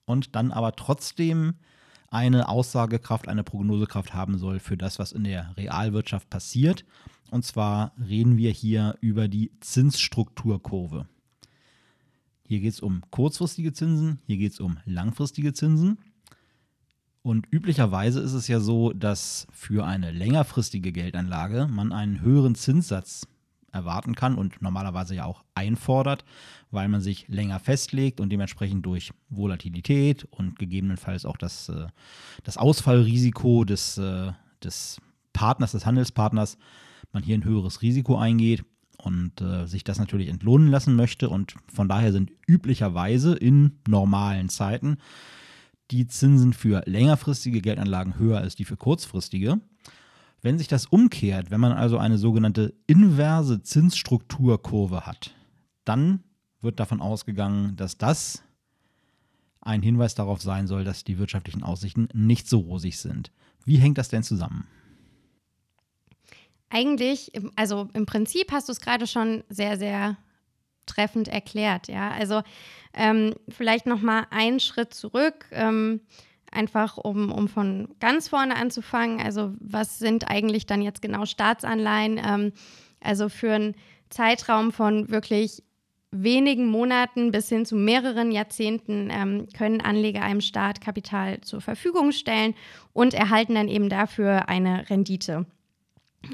und 0.04 0.34
dann 0.34 0.52
aber 0.52 0.74
trotzdem 0.76 1.54
eine 2.10 2.48
Aussagekraft, 2.48 3.28
eine 3.28 3.44
Prognosekraft 3.44 4.14
haben 4.14 4.38
soll 4.38 4.60
für 4.60 4.76
das, 4.76 4.98
was 4.98 5.12
in 5.12 5.24
der 5.24 5.54
Realwirtschaft 5.56 6.30
passiert. 6.30 6.84
Und 7.30 7.44
zwar 7.44 7.92
reden 7.98 8.38
wir 8.38 8.50
hier 8.50 8.96
über 9.00 9.28
die 9.28 9.52
Zinsstrukturkurve. 9.60 11.06
Hier 12.44 12.60
geht 12.60 12.72
es 12.72 12.80
um 12.80 13.02
kurzfristige 13.10 13.74
Zinsen, 13.74 14.20
hier 14.26 14.38
geht 14.38 14.52
es 14.52 14.60
um 14.60 14.78
langfristige 14.86 15.52
Zinsen. 15.52 15.98
Und 17.22 17.46
üblicherweise 17.50 18.20
ist 18.20 18.32
es 18.32 18.48
ja 18.48 18.60
so, 18.60 18.92
dass 18.92 19.46
für 19.52 19.84
eine 19.86 20.10
längerfristige 20.12 20.92
Geldanlage 20.92 21.66
man 21.68 21.92
einen 21.92 22.20
höheren 22.20 22.54
Zinssatz 22.54 23.26
erwarten 23.72 24.14
kann 24.14 24.36
und 24.36 24.62
normalerweise 24.62 25.14
ja 25.14 25.24
auch 25.24 25.44
einfordert, 25.54 26.24
weil 26.70 26.88
man 26.88 27.00
sich 27.00 27.28
länger 27.28 27.60
festlegt 27.60 28.20
und 28.20 28.30
dementsprechend 28.30 28.86
durch 28.86 29.12
Volatilität 29.28 30.24
und 30.30 30.58
gegebenenfalls 30.58 31.26
auch 31.26 31.36
das, 31.36 31.68
äh, 31.68 31.86
das 32.44 32.56
Ausfallrisiko 32.56 33.64
des, 33.64 33.98
äh, 33.98 34.32
des 34.62 35.00
Partners, 35.32 35.72
des 35.72 35.86
Handelspartners, 35.86 36.56
man 37.12 37.22
hier 37.22 37.36
ein 37.36 37.44
höheres 37.44 37.82
Risiko 37.82 38.16
eingeht 38.16 38.64
und 38.96 39.40
äh, 39.40 39.66
sich 39.66 39.84
das 39.84 39.98
natürlich 39.98 40.28
entlohnen 40.28 40.68
lassen 40.68 40.96
möchte. 40.96 41.28
Und 41.28 41.54
von 41.72 41.88
daher 41.88 42.12
sind 42.12 42.32
üblicherweise 42.46 43.34
in 43.34 43.78
normalen 43.86 44.48
Zeiten 44.48 44.98
die 45.90 46.06
Zinsen 46.06 46.52
für 46.52 46.82
längerfristige 46.86 47.60
Geldanlagen 47.60 48.18
höher 48.18 48.38
als 48.38 48.56
die 48.56 48.64
für 48.64 48.76
kurzfristige. 48.76 49.60
Wenn 50.40 50.58
sich 50.58 50.68
das 50.68 50.86
umkehrt, 50.86 51.50
wenn 51.50 51.60
man 51.60 51.72
also 51.72 51.98
eine 51.98 52.18
sogenannte 52.18 52.74
inverse 52.86 53.62
Zinsstrukturkurve 53.62 55.06
hat, 55.06 55.34
dann 55.84 56.22
wird 56.60 56.80
davon 56.80 57.00
ausgegangen, 57.00 57.76
dass 57.76 57.98
das 57.98 58.42
ein 59.60 59.82
Hinweis 59.82 60.14
darauf 60.14 60.40
sein 60.40 60.66
soll, 60.66 60.84
dass 60.84 61.04
die 61.04 61.18
wirtschaftlichen 61.18 61.62
Aussichten 61.62 62.08
nicht 62.12 62.48
so 62.48 62.58
rosig 62.60 62.98
sind. 62.98 63.32
Wie 63.64 63.76
hängt 63.76 63.98
das 63.98 64.08
denn 64.08 64.22
zusammen? 64.22 64.66
Eigentlich, 66.70 67.32
also 67.56 67.88
im 67.94 68.06
Prinzip 68.06 68.52
hast 68.52 68.68
du 68.68 68.72
es 68.72 68.80
gerade 68.80 69.06
schon 69.06 69.42
sehr, 69.48 69.78
sehr 69.78 70.16
treffend 70.88 71.28
erklärt. 71.28 71.88
Ja, 71.88 72.10
also 72.10 72.42
ähm, 72.94 73.34
vielleicht 73.48 73.86
noch 73.86 74.00
mal 74.00 74.26
einen 74.30 74.60
Schritt 74.60 74.94
zurück. 74.94 75.46
Ähm, 75.52 76.00
einfach 76.50 76.96
um, 76.96 77.30
um 77.30 77.48
von 77.48 77.88
ganz 78.00 78.28
vorne 78.28 78.56
anzufangen. 78.56 79.20
Also 79.20 79.52
was 79.60 79.98
sind 79.98 80.30
eigentlich 80.30 80.66
dann 80.66 80.82
jetzt 80.82 81.02
genau 81.02 81.26
Staatsanleihen? 81.26 82.20
Ähm, 82.24 82.52
also 83.00 83.28
für 83.28 83.52
einen 83.52 83.74
Zeitraum 84.10 84.72
von 84.72 85.10
wirklich 85.10 85.62
wenigen 86.10 86.66
Monaten 86.66 87.30
bis 87.32 87.48
hin 87.50 87.66
zu 87.66 87.76
mehreren 87.76 88.30
Jahrzehnten 88.30 89.10
ähm, 89.10 89.46
können 89.56 89.80
Anleger 89.80 90.22
einem 90.22 90.40
Staat 90.40 90.80
Kapital 90.80 91.42
zur 91.42 91.60
Verfügung 91.60 92.12
stellen 92.12 92.54
und 92.94 93.12
erhalten 93.12 93.54
dann 93.54 93.68
eben 93.68 93.90
dafür 93.90 94.48
eine 94.48 94.88
Rendite. 94.88 95.44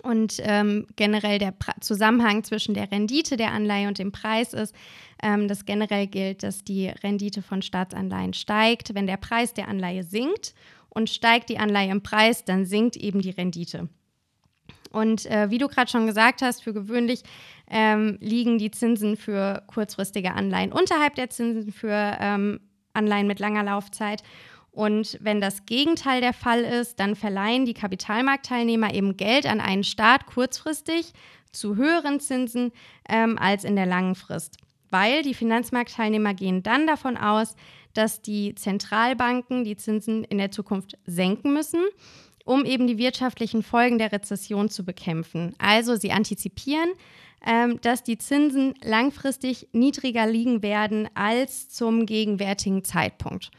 Und 0.03 0.37
ähm, 0.41 0.87
generell 0.97 1.39
der 1.39 1.53
pra 1.53 1.75
Zusammenhang 1.81 2.45
zwischen 2.45 2.75
der 2.75 2.91
Rendite 2.91 3.37
der 3.37 3.53
Anleihe 3.53 3.89
und 3.89 3.99
dem 3.99 4.13
Preis 4.13 4.53
ist, 4.53 4.75
ähm, 5.23 5.49
dass 5.49 5.65
generell 5.65 6.07
gilt, 6.07 6.43
dass 6.43 6.65
die 6.65 6.89
Rendite 6.89 7.43
von 7.43 7.63
Staatsanleihen 7.63 8.35
steigt, 8.35 8.95
wenn 8.95 9.07
der 9.07 9.17
Preis 9.17 9.55
der 9.55 9.69
Anleihe 9.69 10.03
sinkt. 10.03 10.55
Und 10.89 11.11
steigt 11.11 11.49
die 11.49 11.59
Anleihe 11.59 11.91
im 11.91 12.05
Preis, 12.05 12.45
dann 12.45 12.67
sinkt 12.67 12.97
eben 12.97 13.21
die 13.21 13.31
Rendite. 13.31 13.89
Und 14.95 15.27
äh, 15.27 15.51
wie 15.51 15.59
du 15.59 15.67
gerade 15.67 15.91
schon 15.91 16.07
gesagt 16.07 16.41
hast, 16.41 16.63
für 16.63 16.73
gewöhnlich 16.73 17.25
ähm, 17.69 18.17
liegen 18.21 18.59
die 18.59 18.71
Zinsen 18.71 19.17
für 19.17 19.65
kurzfristige 19.67 20.35
Anleihen 20.35 20.71
unterhalb 20.71 21.17
der 21.17 21.31
Zinsen 21.31 21.73
für 21.73 22.17
ähm, 22.21 22.61
Anleihen 22.93 23.27
mit 23.27 23.41
langer 23.41 23.65
Laufzeit. 23.65 24.23
Und 24.75 25.19
wenn 25.21 25.41
das 25.41 25.67
Gegenteil 25.67 26.21
der 26.21 26.33
Fall 26.33 26.63
ist, 26.63 26.99
dann 26.99 27.15
verleihen 27.15 27.65
die 27.65 27.75
Kapitalmarktteilnehmer 27.75 28.93
eben 28.93 29.17
Geld 29.17 29.47
an 29.47 29.61
einen 29.61 29.85
Staat 29.85 30.27
kurzfristig 30.27 31.13
zu 31.53 31.77
höheren 31.77 32.19
Zinsen 32.19 32.73
ähm, 33.09 33.39
als 33.39 33.63
in 33.63 33.77
der 33.77 33.87
langen 33.87 34.17
Frist. 34.17 34.57
Weil 34.91 35.23
die 35.23 35.35
Finanzmarktteilnehmer 35.35 36.35
gehen 36.35 36.65
dann 36.65 36.89
davon 36.89 37.17
aus, 37.17 37.55
dass 37.93 38.21
die 38.21 38.57
Zentralbanken 38.57 39.63
die 39.63 39.77
Zinsen 39.77 40.25
in 40.25 40.39
der 40.39 40.51
Zukunft 40.51 40.99
senken 41.07 41.55
müssen, 41.55 41.85
um 42.45 42.65
eben 42.65 42.89
die 42.89 42.99
wirtschaftlichen 42.99 43.63
Folgen 43.63 43.99
der 43.99 44.11
Rezession 44.11 44.69
zu 44.69 44.85
bekämpfen. 44.85 45.55
Also 45.59 45.95
sie 45.95 46.11
antizipieren, 46.11 46.91
ähm, 47.47 47.81
dass 47.81 48.03
die 48.03 48.19
Zinsen 48.19 48.75
langfristig 48.83 49.69
niedriger 49.71 50.27
liegen 50.27 50.65
werden 50.65 51.09
als 51.15 51.69
zum 51.69 52.07
gegenwärtigen 52.07 52.83
Zeitpunkt. 52.83 53.53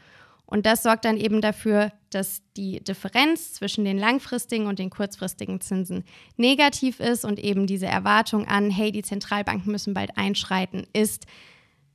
Und 0.46 0.64
das 0.64 0.84
sorgt 0.84 1.04
dann 1.04 1.16
eben 1.16 1.40
dafür, 1.40 1.92
dass 2.10 2.40
die 2.56 2.82
Differenz 2.82 3.54
zwischen 3.54 3.84
den 3.84 3.98
langfristigen 3.98 4.66
und 4.66 4.78
den 4.78 4.90
kurzfristigen 4.90 5.60
Zinsen 5.60 6.04
negativ 6.36 7.00
ist 7.00 7.24
und 7.24 7.38
eben 7.40 7.66
diese 7.66 7.86
Erwartung 7.86 8.46
an, 8.46 8.70
hey, 8.70 8.92
die 8.92 9.02
Zentralbanken 9.02 9.72
müssen 9.72 9.92
bald 9.92 10.16
einschreiten, 10.16 10.86
ist 10.92 11.26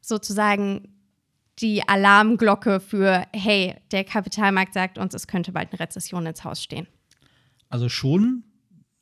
sozusagen 0.02 0.90
die 1.60 1.88
Alarmglocke 1.88 2.80
für, 2.80 3.26
hey, 3.34 3.76
der 3.92 4.04
Kapitalmarkt 4.04 4.74
sagt 4.74 4.98
uns, 4.98 5.14
es 5.14 5.28
könnte 5.28 5.52
bald 5.52 5.72
eine 5.72 5.80
Rezession 5.80 6.26
ins 6.26 6.44
Haus 6.44 6.62
stehen. 6.62 6.88
Also 7.70 7.88
schon 7.88 8.44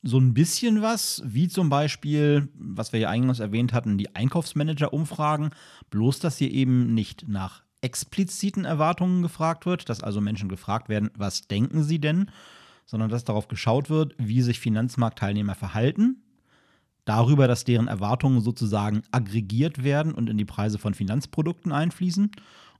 so 0.03 0.19
ein 0.19 0.33
bisschen 0.33 0.81
was, 0.81 1.21
wie 1.25 1.47
zum 1.47 1.69
Beispiel, 1.69 2.49
was 2.55 2.93
wir 2.93 2.99
ja 2.99 3.09
eingangs 3.09 3.39
erwähnt 3.39 3.73
hatten, 3.73 3.97
die 3.97 4.15
Einkaufsmanager-Umfragen, 4.15 5.51
bloß 5.89 6.19
dass 6.19 6.37
hier 6.37 6.51
eben 6.51 6.93
nicht 6.93 7.27
nach 7.27 7.63
expliziten 7.81 8.65
Erwartungen 8.65 9.21
gefragt 9.21 9.65
wird, 9.65 9.89
dass 9.89 10.03
also 10.03 10.21
Menschen 10.21 10.49
gefragt 10.49 10.89
werden, 10.89 11.11
was 11.15 11.47
denken 11.47 11.83
sie 11.83 11.99
denn, 11.99 12.29
sondern 12.85 13.09
dass 13.09 13.23
darauf 13.23 13.47
geschaut 13.47 13.89
wird, 13.89 14.15
wie 14.17 14.41
sich 14.41 14.59
Finanzmarktteilnehmer 14.59 15.55
verhalten, 15.55 16.23
darüber, 17.05 17.47
dass 17.47 17.63
deren 17.63 17.87
Erwartungen 17.87 18.41
sozusagen 18.41 19.03
aggregiert 19.11 19.83
werden 19.83 20.13
und 20.13 20.29
in 20.29 20.37
die 20.37 20.45
Preise 20.45 20.77
von 20.77 20.93
Finanzprodukten 20.93 21.71
einfließen. 21.71 22.31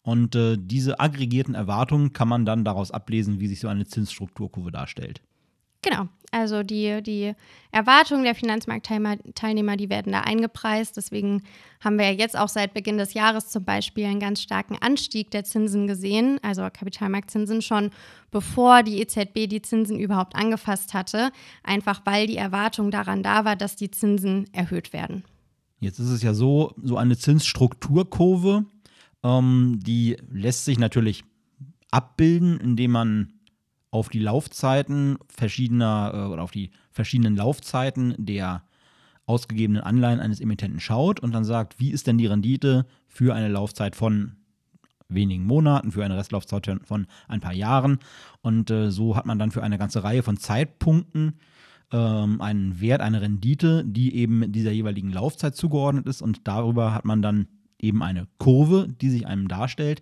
Und 0.01 0.35
äh, 0.35 0.57
diese 0.57 0.99
aggregierten 0.99 1.55
Erwartungen 1.55 2.13
kann 2.13 2.27
man 2.27 2.45
dann 2.45 2.63
daraus 2.63 2.91
ablesen, 2.91 3.39
wie 3.39 3.47
sich 3.47 3.59
so 3.59 3.67
eine 3.67 3.85
Zinsstrukturkurve 3.85 4.71
darstellt. 4.71 5.21
Genau, 5.81 6.07
also 6.31 6.61
die, 6.61 7.01
die 7.01 7.33
Erwartungen 7.71 8.23
der 8.23 8.35
Finanzmarktteilnehmer, 8.35 9.77
die 9.77 9.89
werden 9.89 10.11
da 10.11 10.21
eingepreist. 10.21 10.97
Deswegen 10.97 11.43
haben 11.79 11.97
wir 11.97 12.11
ja 12.11 12.17
jetzt 12.17 12.37
auch 12.37 12.49
seit 12.49 12.73
Beginn 12.73 12.97
des 12.97 13.13
Jahres 13.13 13.49
zum 13.49 13.63
Beispiel 13.63 14.05
einen 14.05 14.19
ganz 14.19 14.41
starken 14.41 14.77
Anstieg 14.79 15.31
der 15.31 15.45
Zinsen 15.45 15.87
gesehen, 15.87 16.39
also 16.41 16.63
Kapitalmarktzinsen 16.63 17.61
schon 17.61 17.91
bevor 18.31 18.83
die 18.83 18.99
EZB 18.99 19.47
die 19.47 19.61
Zinsen 19.61 19.99
überhaupt 19.99 20.35
angefasst 20.35 20.93
hatte, 20.93 21.31
einfach 21.63 22.01
weil 22.05 22.27
die 22.27 22.37
Erwartung 22.37 22.91
daran 22.91 23.23
da 23.23 23.45
war, 23.45 23.55
dass 23.55 23.75
die 23.75 23.89
Zinsen 23.89 24.45
erhöht 24.53 24.93
werden. 24.93 25.23
Jetzt 25.79 25.99
ist 25.99 26.09
es 26.09 26.21
ja 26.21 26.33
so, 26.33 26.73
so 26.83 26.97
eine 26.97 27.17
Zinsstrukturkurve, 27.17 28.65
ähm, 29.23 29.79
die 29.81 30.17
lässt 30.29 30.65
sich 30.65 30.77
natürlich 30.77 31.23
abbilden, 31.89 32.59
indem 32.59 32.91
man 32.91 33.33
auf 33.91 34.09
die 34.09 34.19
Laufzeiten 34.19 35.17
verschiedener 35.27 36.11
äh, 36.13 36.31
oder 36.31 36.43
auf 36.43 36.51
die 36.51 36.71
verschiedenen 36.91 37.35
Laufzeiten 37.35 38.15
der 38.17 38.63
ausgegebenen 39.25 39.83
Anleihen 39.83 40.19
eines 40.19 40.41
Emittenten 40.41 40.79
schaut 40.79 41.19
und 41.19 41.33
dann 41.33 41.43
sagt, 41.43 41.79
wie 41.79 41.91
ist 41.91 42.07
denn 42.07 42.17
die 42.17 42.25
Rendite 42.25 42.85
für 43.07 43.35
eine 43.35 43.47
Laufzeit 43.47 43.95
von 43.95 44.35
wenigen 45.09 45.45
Monaten, 45.45 45.91
für 45.91 46.05
eine 46.05 46.17
Restlaufzeit 46.17 46.69
von 46.83 47.07
ein 47.27 47.41
paar 47.41 47.53
Jahren. 47.53 47.99
Und 48.41 48.69
äh, 48.69 48.91
so 48.91 49.15
hat 49.15 49.25
man 49.25 49.39
dann 49.39 49.51
für 49.51 49.63
eine 49.63 49.77
ganze 49.77 50.03
Reihe 50.03 50.23
von 50.23 50.37
Zeitpunkten 50.37 51.39
ähm, 51.91 52.41
einen 52.41 52.79
Wert, 52.79 53.01
eine 53.01 53.21
Rendite, 53.21 53.83
die 53.85 54.15
eben 54.15 54.51
dieser 54.51 54.71
jeweiligen 54.71 55.11
Laufzeit 55.11 55.55
zugeordnet 55.55 56.07
ist. 56.07 56.21
Und 56.21 56.47
darüber 56.47 56.93
hat 56.93 57.05
man 57.05 57.21
dann 57.21 57.47
eben 57.79 58.03
eine 58.03 58.27
Kurve, 58.37 58.87
die 59.01 59.09
sich 59.09 59.25
einem 59.25 59.47
darstellt. 59.47 60.01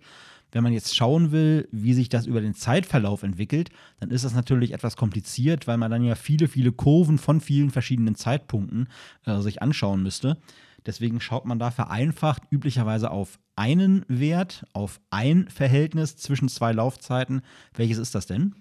Wenn 0.52 0.62
man 0.62 0.72
jetzt 0.72 0.96
schauen 0.96 1.30
will, 1.30 1.68
wie 1.72 1.92
sich 1.94 2.08
das 2.08 2.26
über 2.26 2.40
den 2.40 2.54
Zeitverlauf 2.54 3.22
entwickelt, 3.22 3.70
dann 4.00 4.10
ist 4.10 4.24
das 4.24 4.34
natürlich 4.34 4.72
etwas 4.72 4.96
kompliziert, 4.96 5.66
weil 5.66 5.76
man 5.76 5.90
dann 5.90 6.04
ja 6.04 6.14
viele, 6.14 6.48
viele 6.48 6.72
Kurven 6.72 7.18
von 7.18 7.40
vielen 7.40 7.70
verschiedenen 7.70 8.14
Zeitpunkten 8.14 8.88
äh, 9.26 9.40
sich 9.40 9.60
anschauen 9.60 10.02
müsste. 10.02 10.38
Deswegen 10.86 11.20
schaut 11.20 11.44
man 11.44 11.58
da 11.58 11.70
vereinfacht 11.70 12.44
üblicherweise 12.50 13.10
auf 13.10 13.38
einen 13.56 14.04
Wert, 14.08 14.64
auf 14.72 15.00
ein 15.10 15.48
Verhältnis 15.48 16.16
zwischen 16.16 16.48
zwei 16.48 16.72
Laufzeiten. 16.72 17.42
Welches 17.74 17.98
ist 17.98 18.14
das 18.14 18.26
denn? 18.26 18.54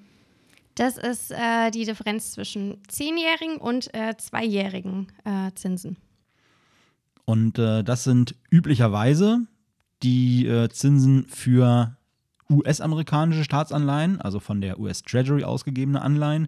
Das 0.76 0.98
ist 0.98 1.32
äh, 1.32 1.72
die 1.72 1.86
Differenz 1.86 2.34
zwischen 2.34 2.78
zehnjährigen 2.88 3.58
und 3.58 3.94
äh, 3.94 4.16
zweijährigen 4.18 5.08
äh, 5.24 5.52
Zinsen. 5.56 5.98
Und 7.26 7.58
äh, 7.60 7.84
das 7.84 8.04
sind 8.04 8.36
üblicherweise 8.52 9.48
die 10.04 10.48
äh, 10.48 10.70
Zinsen 10.70 11.26
für 11.28 11.96
US-amerikanische 12.50 13.44
Staatsanleihen, 13.44 14.22
also 14.22 14.40
von 14.40 14.62
der 14.62 14.80
US 14.80 15.02
Treasury 15.02 15.44
ausgegebene 15.44 16.02
Anleihen. 16.02 16.48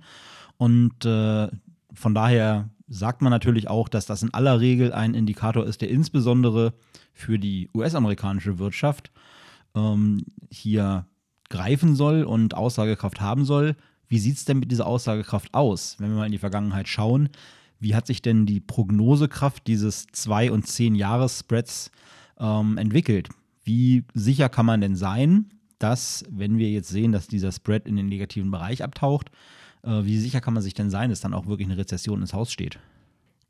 Und 0.57 1.05
äh, 1.05 1.49
von 1.93 2.13
daher 2.13 2.69
sagt 2.87 3.21
man 3.21 3.31
natürlich 3.31 3.67
auch, 3.67 3.89
dass 3.89 4.05
das 4.05 4.23
in 4.23 4.33
aller 4.33 4.59
Regel 4.59 4.93
ein 4.93 5.13
Indikator 5.13 5.65
ist, 5.65 5.81
der 5.81 5.89
insbesondere 5.89 6.73
für 7.13 7.37
die 7.37 7.69
US-amerikanische 7.73 8.59
Wirtschaft 8.59 9.11
ähm, 9.75 10.25
hier 10.49 11.05
greifen 11.49 11.95
soll 11.95 12.23
und 12.23 12.55
Aussagekraft 12.55 13.21
haben 13.21 13.45
soll. 13.45 13.75
Wie 14.07 14.19
sieht 14.19 14.37
es 14.37 14.45
denn 14.45 14.59
mit 14.59 14.71
dieser 14.71 14.87
Aussagekraft 14.87 15.53
aus, 15.53 15.95
wenn 15.99 16.09
wir 16.09 16.17
mal 16.17 16.25
in 16.25 16.31
die 16.31 16.39
Vergangenheit 16.39 16.87
schauen? 16.87 17.29
Wie 17.79 17.95
hat 17.95 18.07
sich 18.07 18.21
denn 18.21 18.45
die 18.45 18.59
Prognosekraft 18.59 19.67
dieses 19.67 20.07
2- 20.09 20.51
und 20.51 20.65
10-Jahres-Spreads 20.65 21.91
ähm, 22.39 22.77
entwickelt? 22.77 23.29
Wie 23.69 24.03
sicher 24.15 24.49
kann 24.49 24.65
man 24.65 24.81
denn 24.81 24.95
sein, 24.95 25.51
dass, 25.77 26.25
wenn 26.27 26.57
wir 26.57 26.71
jetzt 26.71 26.89
sehen, 26.89 27.11
dass 27.11 27.27
dieser 27.27 27.51
Spread 27.51 27.87
in 27.87 27.95
den 27.95 28.07
negativen 28.07 28.49
Bereich 28.49 28.83
abtaucht, 28.83 29.29
äh, 29.83 30.03
wie 30.03 30.17
sicher 30.17 30.41
kann 30.41 30.55
man 30.55 30.63
sich 30.63 30.73
denn 30.73 30.89
sein, 30.89 31.11
dass 31.11 31.21
dann 31.21 31.35
auch 31.35 31.45
wirklich 31.45 31.67
eine 31.67 31.77
Rezession 31.77 32.19
ins 32.19 32.33
Haus 32.33 32.51
steht? 32.51 32.79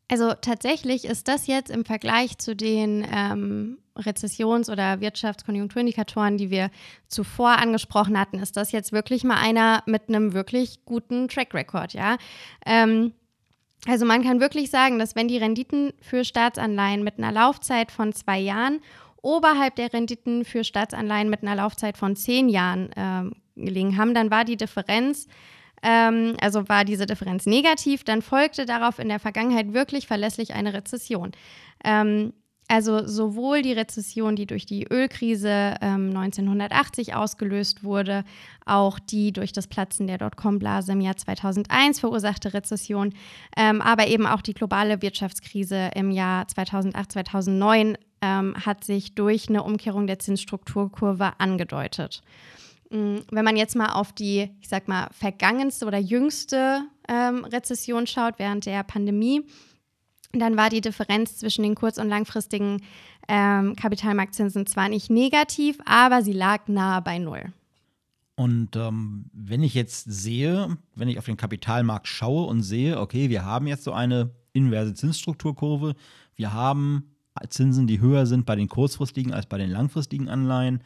Also 0.10 0.34
tatsächlich 0.34 1.06
ist 1.06 1.30
das 1.30 1.48
jetzt 1.48 1.72
im 1.72 1.86
Vergleich 1.86 2.38
zu 2.38 2.54
den 2.54 3.08
ähm, 3.10 3.78
Rezessions- 3.96 4.70
oder 4.70 5.00
Wirtschaftskonjunkturindikatoren, 5.00 6.38
die 6.38 6.50
wir 6.50 6.70
zuvor 7.08 7.58
angesprochen 7.58 8.20
hatten, 8.20 8.40
ist 8.40 8.58
das 8.58 8.74
jetzt 8.74 8.92
wirklich 8.92 9.24
mal 9.24 9.38
einer 9.38 9.84
mit 9.86 10.10
einem 10.10 10.34
wirklich 10.34 10.84
guten 10.84 11.30
Track 11.30 11.54
Record, 11.54 11.94
ja. 11.94 12.18
Ähm, 12.66 13.14
also 13.88 14.06
man 14.06 14.24
kann 14.24 14.42
wirklich 14.42 14.70
sagen, 14.70 15.00
dass 15.00 15.16
wenn 15.16 15.30
die 15.30 15.38
Renditen 15.38 15.94
für 16.02 16.26
Staatsanleihen 16.26 17.04
mit 17.04 17.18
einer 17.18 17.32
Laufzeit 17.32 17.92
von 17.92 18.12
zwei 18.12 18.38
Jahren 18.40 18.82
oberhalb 19.22 19.76
der 19.76 19.94
Renditen 19.94 20.46
für 20.46 20.64
Staatsanleihen 20.64 21.30
mit 21.30 21.44
einer 21.44 21.56
Laufzeit 21.56 21.98
von 21.98 22.16
zehn 22.16 22.50
Jahren 22.50 22.92
äh, 22.94 23.62
gelegen 23.62 23.98
haben, 23.98 24.14
dann 24.14 24.32
war 24.32 24.46
die 24.46 24.58
Differenz 24.58 25.28
ähm, 25.82 26.36
also 26.42 26.68
war 26.68 26.86
diese 26.86 27.06
Differenz 27.06 27.46
negativ, 27.46 28.04
dann 28.04 28.22
folgte 28.22 28.66
darauf 28.66 29.00
in 29.00 29.10
der 29.10 29.20
Vergangenheit 29.20 29.74
wirklich 29.74 30.08
verlässlich 30.08 30.54
eine 30.54 30.74
Rezession. 30.74 31.32
Ähm, 31.84 32.34
also 32.72 33.08
sowohl 33.08 33.64
die 33.64 33.74
Rezession, 33.74 34.36
die 34.36 34.46
durch 34.46 34.68
die 34.68 34.86
Ölkrise 34.88 35.74
ähm, 35.82 36.16
1980 36.16 37.16
ausgelöst 37.16 37.84
wurde, 37.84 38.24
auch 38.64 39.00
die 39.00 39.34
durch 39.34 39.54
das 39.54 39.66
Platzen 39.66 40.06
der 40.06 40.20
Dotcom-Blase 40.20 40.92
im 40.92 41.02
Jahr 41.02 41.18
2001 41.18 42.00
verursachte 42.00 42.54
Rezession, 42.54 43.16
ähm, 43.58 43.82
aber 43.82 44.06
eben 44.06 44.28
auch 44.28 44.42
die 44.42 44.54
globale 44.54 45.02
Wirtschaftskrise 45.02 45.90
im 45.96 46.12
Jahr 46.12 46.48
2008, 46.48 47.12
2009 47.14 47.98
ähm, 48.22 48.56
hat 48.66 48.84
sich 48.84 49.16
durch 49.16 49.50
eine 49.50 49.64
Umkehrung 49.64 50.08
der 50.08 50.20
Zinsstrukturkurve 50.20 51.40
angedeutet. 51.40 52.22
Mm, 52.90 53.18
wenn 53.32 53.46
man 53.46 53.58
jetzt 53.58 53.76
mal 53.76 53.94
auf 53.94 54.14
die, 54.14 54.50
ich 54.62 54.70
sag 54.70 54.88
mal, 54.88 55.10
vergangenste 55.12 55.86
oder 55.86 55.98
jüngste 55.98 56.82
ähm, 57.08 57.46
Rezession 57.46 58.08
schaut 58.08 58.40
während 58.40 58.66
der 58.66 58.84
Pandemie, 58.84 59.46
dann 60.32 60.58
war 60.58 60.70
die 60.70 60.82
Differenz 60.82 61.38
zwischen 61.38 61.64
den 61.64 61.76
kurz- 61.76 61.98
und 61.98 62.10
langfristigen 62.10 62.84
ähm, 63.28 63.76
Kapitalmarktzinsen 63.76 64.66
zwar 64.68 64.90
nicht 64.90 65.10
negativ, 65.10 65.78
aber 65.86 66.24
sie 66.24 66.34
lag 66.34 66.68
nahe 66.68 67.02
bei 67.02 67.20
Null. 67.20 67.54
Und 68.36 68.76
ähm, 68.76 69.26
wenn 69.34 69.64
ich 69.64 69.74
jetzt 69.74 70.06
sehe, 70.10 70.78
wenn 70.96 71.10
ich 71.10 71.18
auf 71.18 71.26
den 71.26 71.36
Kapitalmarkt 71.36 72.08
schaue 72.08 72.48
und 72.48 72.64
sehe, 72.64 73.00
okay, 73.00 73.30
wir 73.30 73.44
haben 73.44 73.68
jetzt 73.68 73.84
so 73.84 73.92
eine 73.92 74.32
inverse 74.54 74.94
Zinsstrukturkurve, 74.94 75.94
wir 76.36 76.54
haben 76.54 77.16
Zinsen, 77.50 77.88
die 77.88 78.02
höher 78.02 78.26
sind 78.26 78.46
bei 78.46 78.56
den 78.56 78.68
kurzfristigen 78.68 79.34
als 79.34 79.46
bei 79.46 79.58
den 79.58 79.70
langfristigen 79.70 80.30
Anleihen. 80.30 80.84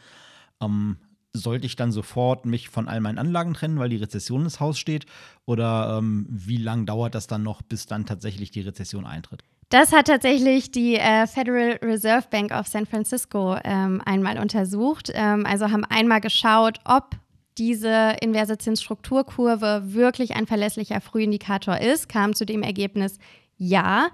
Ähm, 0.62 0.98
sollte 1.34 1.66
ich 1.66 1.76
dann 1.76 1.92
sofort 1.92 2.46
mich 2.46 2.70
von 2.70 2.88
all 2.88 3.02
meinen 3.02 3.18
Anlagen 3.18 3.54
trennen, 3.54 3.80
weil 3.80 3.90
die 3.90 3.98
Rezession 3.98 4.44
ins 4.44 4.60
Haus 4.60 4.78
steht? 4.78 5.06
Oder 5.46 5.98
ähm, 5.98 6.28
wie 6.30 6.58
lange 6.58 6.86
dauert 6.86 7.16
das 7.16 7.28
dann 7.28 7.44
noch, 7.44 7.64
bis 7.64 7.88
dann 7.88 8.06
tatsächlich 8.06 8.52
die 8.52 8.62
Rezession 8.62 9.06
eintritt? 9.06 9.44
Das 9.70 9.92
hat 9.92 10.06
tatsächlich 10.06 10.70
die 10.70 10.96
äh, 10.96 11.26
Federal 11.26 11.80
Reserve 11.82 12.28
Bank 12.30 12.52
of 12.52 12.68
San 12.68 12.86
Francisco 12.86 13.58
ähm, 13.64 14.02
einmal 14.06 14.38
untersucht. 14.38 15.12
Ähm, 15.14 15.48
also 15.48 15.72
haben 15.72 15.86
einmal 15.86 16.22
geschaut, 16.22 16.80
ob 16.86 17.16
diese 17.58 18.16
inverse 18.22 18.58
Zinsstrukturkurve 18.60 19.82
wirklich 19.94 20.36
ein 20.36 20.46
verlässlicher 20.46 21.02
Frühindikator 21.02 21.80
ist, 21.80 22.10
kam 22.10 22.36
zu 22.36 22.46
dem 22.46 22.62
Ergebnis 22.62 23.18
ja. 23.58 24.10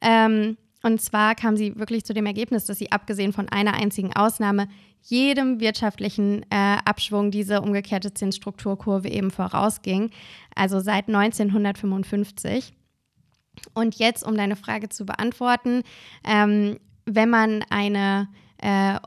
Ähm, 0.00 0.56
und 0.84 1.00
zwar 1.00 1.34
kam 1.34 1.56
sie 1.56 1.76
wirklich 1.78 2.04
zu 2.04 2.12
dem 2.12 2.26
Ergebnis, 2.26 2.66
dass 2.66 2.76
sie 2.76 2.92
abgesehen 2.92 3.32
von 3.32 3.48
einer 3.48 3.72
einzigen 3.72 4.14
Ausnahme 4.14 4.68
jedem 5.00 5.58
wirtschaftlichen 5.58 6.42
äh, 6.50 6.76
Abschwung 6.84 7.30
diese 7.30 7.62
umgekehrte 7.62 8.12
Zinsstrukturkurve 8.12 9.08
eben 9.08 9.30
vorausging, 9.30 10.10
also 10.54 10.80
seit 10.80 11.08
1955. 11.08 12.74
Und 13.72 13.94
jetzt, 13.96 14.26
um 14.26 14.36
deine 14.36 14.56
Frage 14.56 14.90
zu 14.90 15.06
beantworten, 15.06 15.84
ähm, 16.22 16.78
wenn 17.06 17.30
man 17.30 17.64
eine 17.70 18.28
äh, 18.58 18.98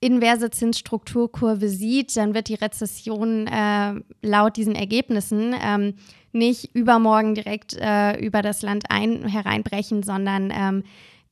inverse 0.00 0.50
Zinsstrukturkurve 0.50 1.68
sieht, 1.68 2.16
dann 2.16 2.34
wird 2.34 2.48
die 2.48 2.54
Rezession 2.54 3.46
äh, 3.46 3.94
laut 4.22 4.56
diesen 4.56 4.74
Ergebnissen 4.74 5.54
ähm, 5.60 5.94
nicht 6.32 6.74
übermorgen 6.74 7.34
direkt 7.34 7.76
äh, 7.78 8.18
über 8.18 8.42
das 8.42 8.62
Land 8.62 8.84
ein, 8.88 9.26
hereinbrechen, 9.28 10.02
sondern 10.02 10.52
ähm, 10.54 10.84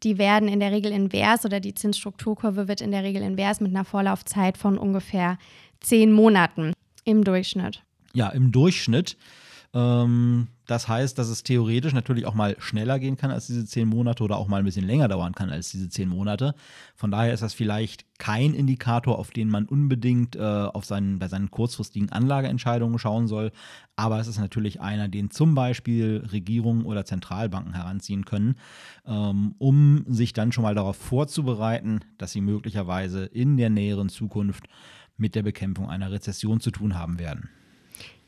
die 0.02 0.18
werden 0.18 0.48
in 0.48 0.60
der 0.60 0.70
Regel 0.70 0.92
invers 0.92 1.44
oder 1.44 1.60
die 1.60 1.74
Zinsstrukturkurve 1.74 2.68
wird 2.68 2.80
in 2.80 2.92
der 2.92 3.02
Regel 3.02 3.22
invers 3.22 3.60
mit 3.60 3.70
einer 3.70 3.84
Vorlaufzeit 3.84 4.56
von 4.56 4.78
ungefähr 4.78 5.38
zehn 5.80 6.12
Monaten 6.12 6.72
im 7.04 7.24
Durchschnitt. 7.24 7.82
Ja, 8.12 8.28
im 8.28 8.52
Durchschnitt. 8.52 9.16
Ähm, 9.74 10.48
das 10.66 10.88
heißt, 10.88 11.18
dass 11.18 11.28
es 11.28 11.42
theoretisch 11.42 11.92
natürlich 11.92 12.26
auch 12.26 12.34
mal 12.34 12.56
schneller 12.58 12.98
gehen 12.98 13.16
kann 13.16 13.30
als 13.30 13.46
diese 13.46 13.66
zehn 13.66 13.88
Monate 13.88 14.22
oder 14.22 14.36
auch 14.36 14.48
mal 14.48 14.58
ein 14.58 14.64
bisschen 14.64 14.86
länger 14.86 15.08
dauern 15.08 15.34
kann 15.34 15.50
als 15.50 15.70
diese 15.70 15.88
zehn 15.88 16.08
Monate. 16.08 16.54
Von 16.94 17.10
daher 17.10 17.32
ist 17.32 17.42
das 17.42 17.54
vielleicht 17.54 18.04
kein 18.18 18.54
Indikator, 18.54 19.18
auf 19.18 19.30
den 19.30 19.50
man 19.50 19.66
unbedingt 19.66 20.36
äh, 20.36 20.40
auf 20.40 20.84
seinen, 20.84 21.18
bei 21.18 21.28
seinen 21.28 21.50
kurzfristigen 21.50 22.10
Anlageentscheidungen 22.10 22.98
schauen 22.98 23.28
soll. 23.28 23.52
Aber 23.96 24.20
es 24.20 24.26
ist 24.26 24.38
natürlich 24.38 24.80
einer, 24.80 25.08
den 25.08 25.30
zum 25.30 25.54
Beispiel 25.54 26.24
Regierungen 26.32 26.84
oder 26.84 27.04
Zentralbanken 27.04 27.74
heranziehen 27.74 28.24
können, 28.24 28.56
ähm, 29.06 29.54
um 29.58 30.04
sich 30.06 30.32
dann 30.32 30.52
schon 30.52 30.64
mal 30.64 30.74
darauf 30.74 30.96
vorzubereiten, 30.96 32.00
dass 32.16 32.32
sie 32.32 32.40
möglicherweise 32.40 33.24
in 33.26 33.56
der 33.56 33.70
näheren 33.70 34.08
Zukunft 34.08 34.64
mit 35.16 35.34
der 35.34 35.42
Bekämpfung 35.42 35.88
einer 35.88 36.10
Rezession 36.10 36.60
zu 36.60 36.70
tun 36.70 36.94
haben 36.94 37.18
werden. 37.18 37.50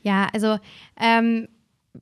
Ja, 0.02 0.28
also 0.32 0.58
ähm, 0.98 1.48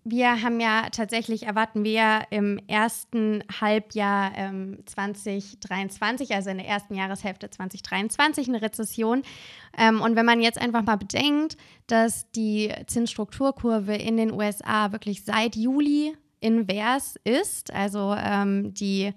wir 0.05 0.43
haben 0.43 0.61
ja 0.61 0.89
tatsächlich, 0.91 1.45
erwarten 1.45 1.83
wir 1.83 2.23
im 2.31 2.61
ersten 2.67 3.43
Halbjahr 3.61 4.33
ähm, 4.37 4.79
2023, 4.85 6.35
also 6.35 6.51
in 6.51 6.59
der 6.59 6.67
ersten 6.67 6.95
Jahreshälfte 6.95 7.49
2023, 7.49 8.49
eine 8.49 8.61
Rezession. 8.61 9.23
Ähm, 9.77 10.01
und 10.01 10.15
wenn 10.15 10.27
man 10.27 10.41
jetzt 10.41 10.61
einfach 10.61 10.83
mal 10.83 10.97
bedenkt, 10.97 11.57
dass 11.87 12.31
die 12.33 12.73
Zinsstrukturkurve 12.87 13.95
in 13.95 14.17
den 14.17 14.33
USA 14.33 14.93
wirklich 14.93 15.25
seit 15.25 15.57
Juli 15.57 16.15
invers 16.41 17.17
ist, 17.25 17.73
also 17.73 18.15
ähm, 18.15 18.75
die 18.75 19.13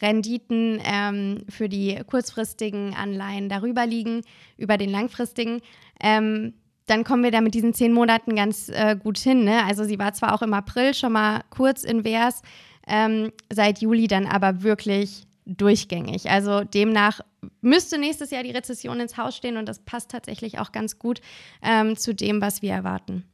Renditen 0.00 0.80
ähm, 0.84 1.44
für 1.50 1.68
die 1.68 2.00
kurzfristigen 2.06 2.94
Anleihen 2.94 3.50
darüber 3.50 3.86
liegen, 3.86 4.22
über 4.56 4.78
den 4.78 4.90
langfristigen, 4.90 5.60
ähm, 6.00 6.54
dann 6.86 7.04
kommen 7.04 7.22
wir 7.22 7.30
da 7.30 7.40
mit 7.40 7.54
diesen 7.54 7.74
zehn 7.74 7.92
Monaten 7.92 8.34
ganz 8.34 8.68
äh, 8.68 8.96
gut 8.96 9.18
hin. 9.18 9.44
Ne? 9.44 9.64
Also 9.64 9.84
sie 9.84 9.98
war 9.98 10.12
zwar 10.12 10.34
auch 10.34 10.42
im 10.42 10.54
April 10.54 10.94
schon 10.94 11.12
mal 11.12 11.42
kurz 11.50 11.84
invers, 11.84 12.42
ähm, 12.86 13.30
seit 13.50 13.80
Juli 13.80 14.08
dann 14.08 14.26
aber 14.26 14.62
wirklich 14.62 15.26
durchgängig. 15.46 16.30
Also 16.30 16.64
demnach 16.64 17.20
müsste 17.60 17.98
nächstes 17.98 18.30
Jahr 18.30 18.42
die 18.42 18.50
Rezession 18.50 19.00
ins 19.00 19.16
Haus 19.16 19.36
stehen 19.36 19.56
und 19.56 19.66
das 19.68 19.80
passt 19.80 20.10
tatsächlich 20.10 20.58
auch 20.58 20.72
ganz 20.72 20.98
gut 20.98 21.20
ähm, 21.62 21.96
zu 21.96 22.14
dem, 22.14 22.40
was 22.40 22.62
wir 22.62 22.72
erwarten. 22.72 23.24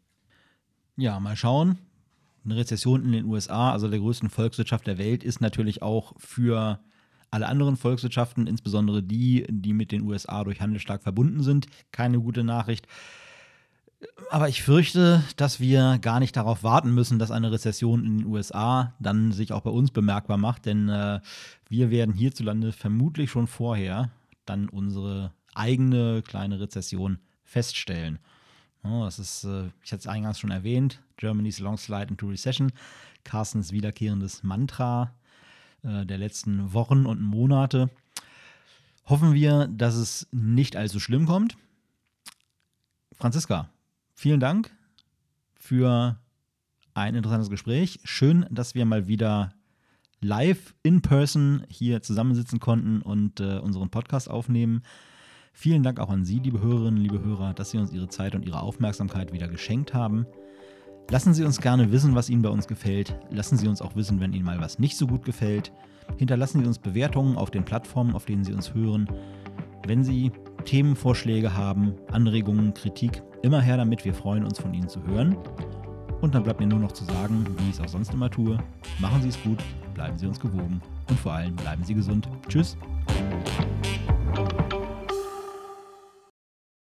Ja, 0.97 1.21
mal 1.21 1.37
schauen. 1.37 1.79
Eine 2.45 2.57
Rezession 2.57 3.05
in 3.05 3.13
den 3.13 3.25
USA, 3.27 3.73
also 3.73 3.89
der 3.89 3.99
größten 3.99 4.31
Volkswirtschaft 4.31 4.87
der 4.87 4.99
Welt, 4.99 5.23
ist 5.23 5.41
natürlich 5.41 5.83
auch 5.83 6.15
für 6.19 6.81
alle 7.31 7.47
anderen 7.47 7.77
Volkswirtschaften, 7.77 8.47
insbesondere 8.47 9.03
die, 9.03 9.47
die 9.51 9.75
mit 9.75 9.93
den 9.93 10.03
USA 10.03 10.45
durch 10.45 10.61
Handel 10.61 10.81
stark 10.81 11.03
verbunden 11.03 11.43
sind, 11.43 11.67
keine 11.93 12.21
gute 12.21 12.45
Nachricht. 12.45 12.87
Aber 14.31 14.49
ich 14.49 14.63
fürchte, 14.63 15.25
dass 15.37 15.59
wir 15.59 15.99
gar 16.01 16.21
nicht 16.21 16.37
darauf 16.37 16.63
warten 16.63 16.95
müssen, 16.95 17.19
dass 17.19 17.31
eine 17.31 17.51
Rezession 17.51 18.05
in 18.05 18.19
den 18.19 18.27
USA 18.27 18.95
dann 19.01 19.33
sich 19.33 19.53
auch 19.53 19.63
bei 19.63 19.71
uns 19.71 19.91
bemerkbar 19.91 20.37
macht, 20.37 20.67
denn 20.67 20.89
äh, 20.89 21.21
wir 21.69 21.91
werden 21.91 22.15
hierzulande 22.15 22.73
vermutlich 22.73 23.31
schon 23.31 23.47
vorher 23.47 24.11
dann 24.45 24.69
unsere 24.69 25.33
eigene 25.55 26.23
kleine 26.23 26.61
Rezession 26.61 27.19
feststellen. 27.43 28.19
Oh, 28.85 29.05
das 29.05 29.19
ist, 29.19 29.45
äh, 29.45 29.67
ich 29.83 29.93
hatte 29.93 30.01
es 30.01 30.07
eingangs 30.07 30.39
schon 30.39 30.51
erwähnt, 30.53 31.03
Germany's 31.17 31.59
Long 31.59 31.77
Slide 31.77 32.09
into 32.11 32.29
Recession, 32.29 32.71
Carstens 33.25 33.73
wiederkehrendes 33.73 34.45
Mantra 34.45 35.15
äh, 35.83 36.07
der 36.07 36.19
letzten 36.19 36.73
Wochen 36.73 37.07
und 37.07 37.21
Monate. 37.21 37.91
Hoffen 39.07 39.35
wir, 39.35 39.67
dass 39.69 39.95
es 39.95 40.29
nicht 40.31 40.77
allzu 40.77 41.01
schlimm 41.01 41.27
kommt. 41.27 41.57
Franziska, 43.15 43.69
vielen 44.19 44.41
Dank 44.41 44.77
für 45.55 46.19
ein 46.93 47.15
interessantes 47.15 47.51
Gespräch. 47.51 48.01
Schön, 48.03 48.47
dass 48.51 48.75
wir 48.75 48.85
mal 48.85 49.07
wieder 49.07 49.55
live 50.21 50.75
in 50.83 51.03
person 51.03 51.63
hier 51.69 52.03
zusammensitzen 52.03 52.59
konnten 52.59 53.01
und 53.01 53.39
äh, 53.39 53.59
unseren 53.59 53.91
Podcast 53.91 54.29
aufnehmen. 54.29 54.83
Vielen 55.53 55.85
Dank 55.85 56.01
auch 56.01 56.11
an 56.11 56.25
Sie, 56.25 56.41
liebe 56.41 56.61
Hörerinnen, 56.61 57.01
liebe 57.01 57.23
Hörer, 57.23 57.55
dass 57.55 57.71
Sie 57.71 57.79
uns 57.79 57.93
Ihre 57.93 58.09
Zeit 58.09 58.35
und 58.35 58.45
Ihre 58.45 58.61
Aufmerksamkeit 58.61 59.33
wieder 59.33 59.47
geschenkt 59.47 59.95
haben. 59.95 60.27
Lassen 61.09 61.33
Sie 61.33 61.45
uns 61.45 61.61
gerne 61.61 61.93
wissen, 61.93 62.17
was 62.17 62.29
Ihnen 62.29 62.43
bei 62.43 62.51
uns 62.51 62.67
gefällt. 62.67 63.17
Lassen 63.31 63.57
Sie 63.57 63.69
uns 63.69 63.81
auch 63.81 63.95
wissen, 63.95 64.19
wenn 64.19 64.33
Ihnen 64.33 64.45
mal 64.45 64.61
was 64.61 64.81
nicht 64.81 64.97
so 64.97 65.07
gut 65.07 65.25
gefällt. 65.25 65.71
Hinterlassen 66.17 66.61
Sie 66.61 66.67
uns 66.67 66.81
Bewertungen 66.81 67.37
auf 67.37 67.53
den 67.53 67.65
Plattformen, 67.65 68.17
auf 68.17 68.25
denen 68.25 68.43
Sie 68.43 68.53
uns 68.53 68.75
hören. 68.75 69.09
Wenn 69.87 70.03
Sie 70.03 70.33
Themenvorschläge 70.65 71.55
haben, 71.55 71.95
Anregungen, 72.11 72.75
Kritik, 72.75 73.23
immer 73.43 73.61
her 73.61 73.77
damit. 73.77 74.05
Wir 74.05 74.15
freuen 74.15 74.45
uns, 74.45 74.59
von 74.59 74.75
Ihnen 74.75 74.89
zu 74.89 75.03
hören. 75.05 75.37
Und 76.21 76.35
dann 76.35 76.43
bleibt 76.43 76.61
mir 76.61 76.67
nur 76.67 76.81
noch 76.81 76.93
zu 76.93 77.05
sagen, 77.05 77.47
wie 77.59 77.71
ich 77.71 77.77
es 77.77 77.81
auch 77.81 77.89
sonst 77.89 78.13
immer 78.13 78.31
tue. 78.31 78.59
Machen 78.99 79.23
Sie 79.23 79.29
es 79.29 79.43
gut, 79.43 79.59
bleiben 79.95 80.19
Sie 80.19 80.27
uns 80.27 80.41
gewogen 80.41 80.81
und 81.09 81.19
vor 81.19 81.33
allem 81.33 81.55
bleiben 81.57 81.85
Sie 81.85 81.95
gesund. 81.95 82.29
Tschüss. 82.49 82.77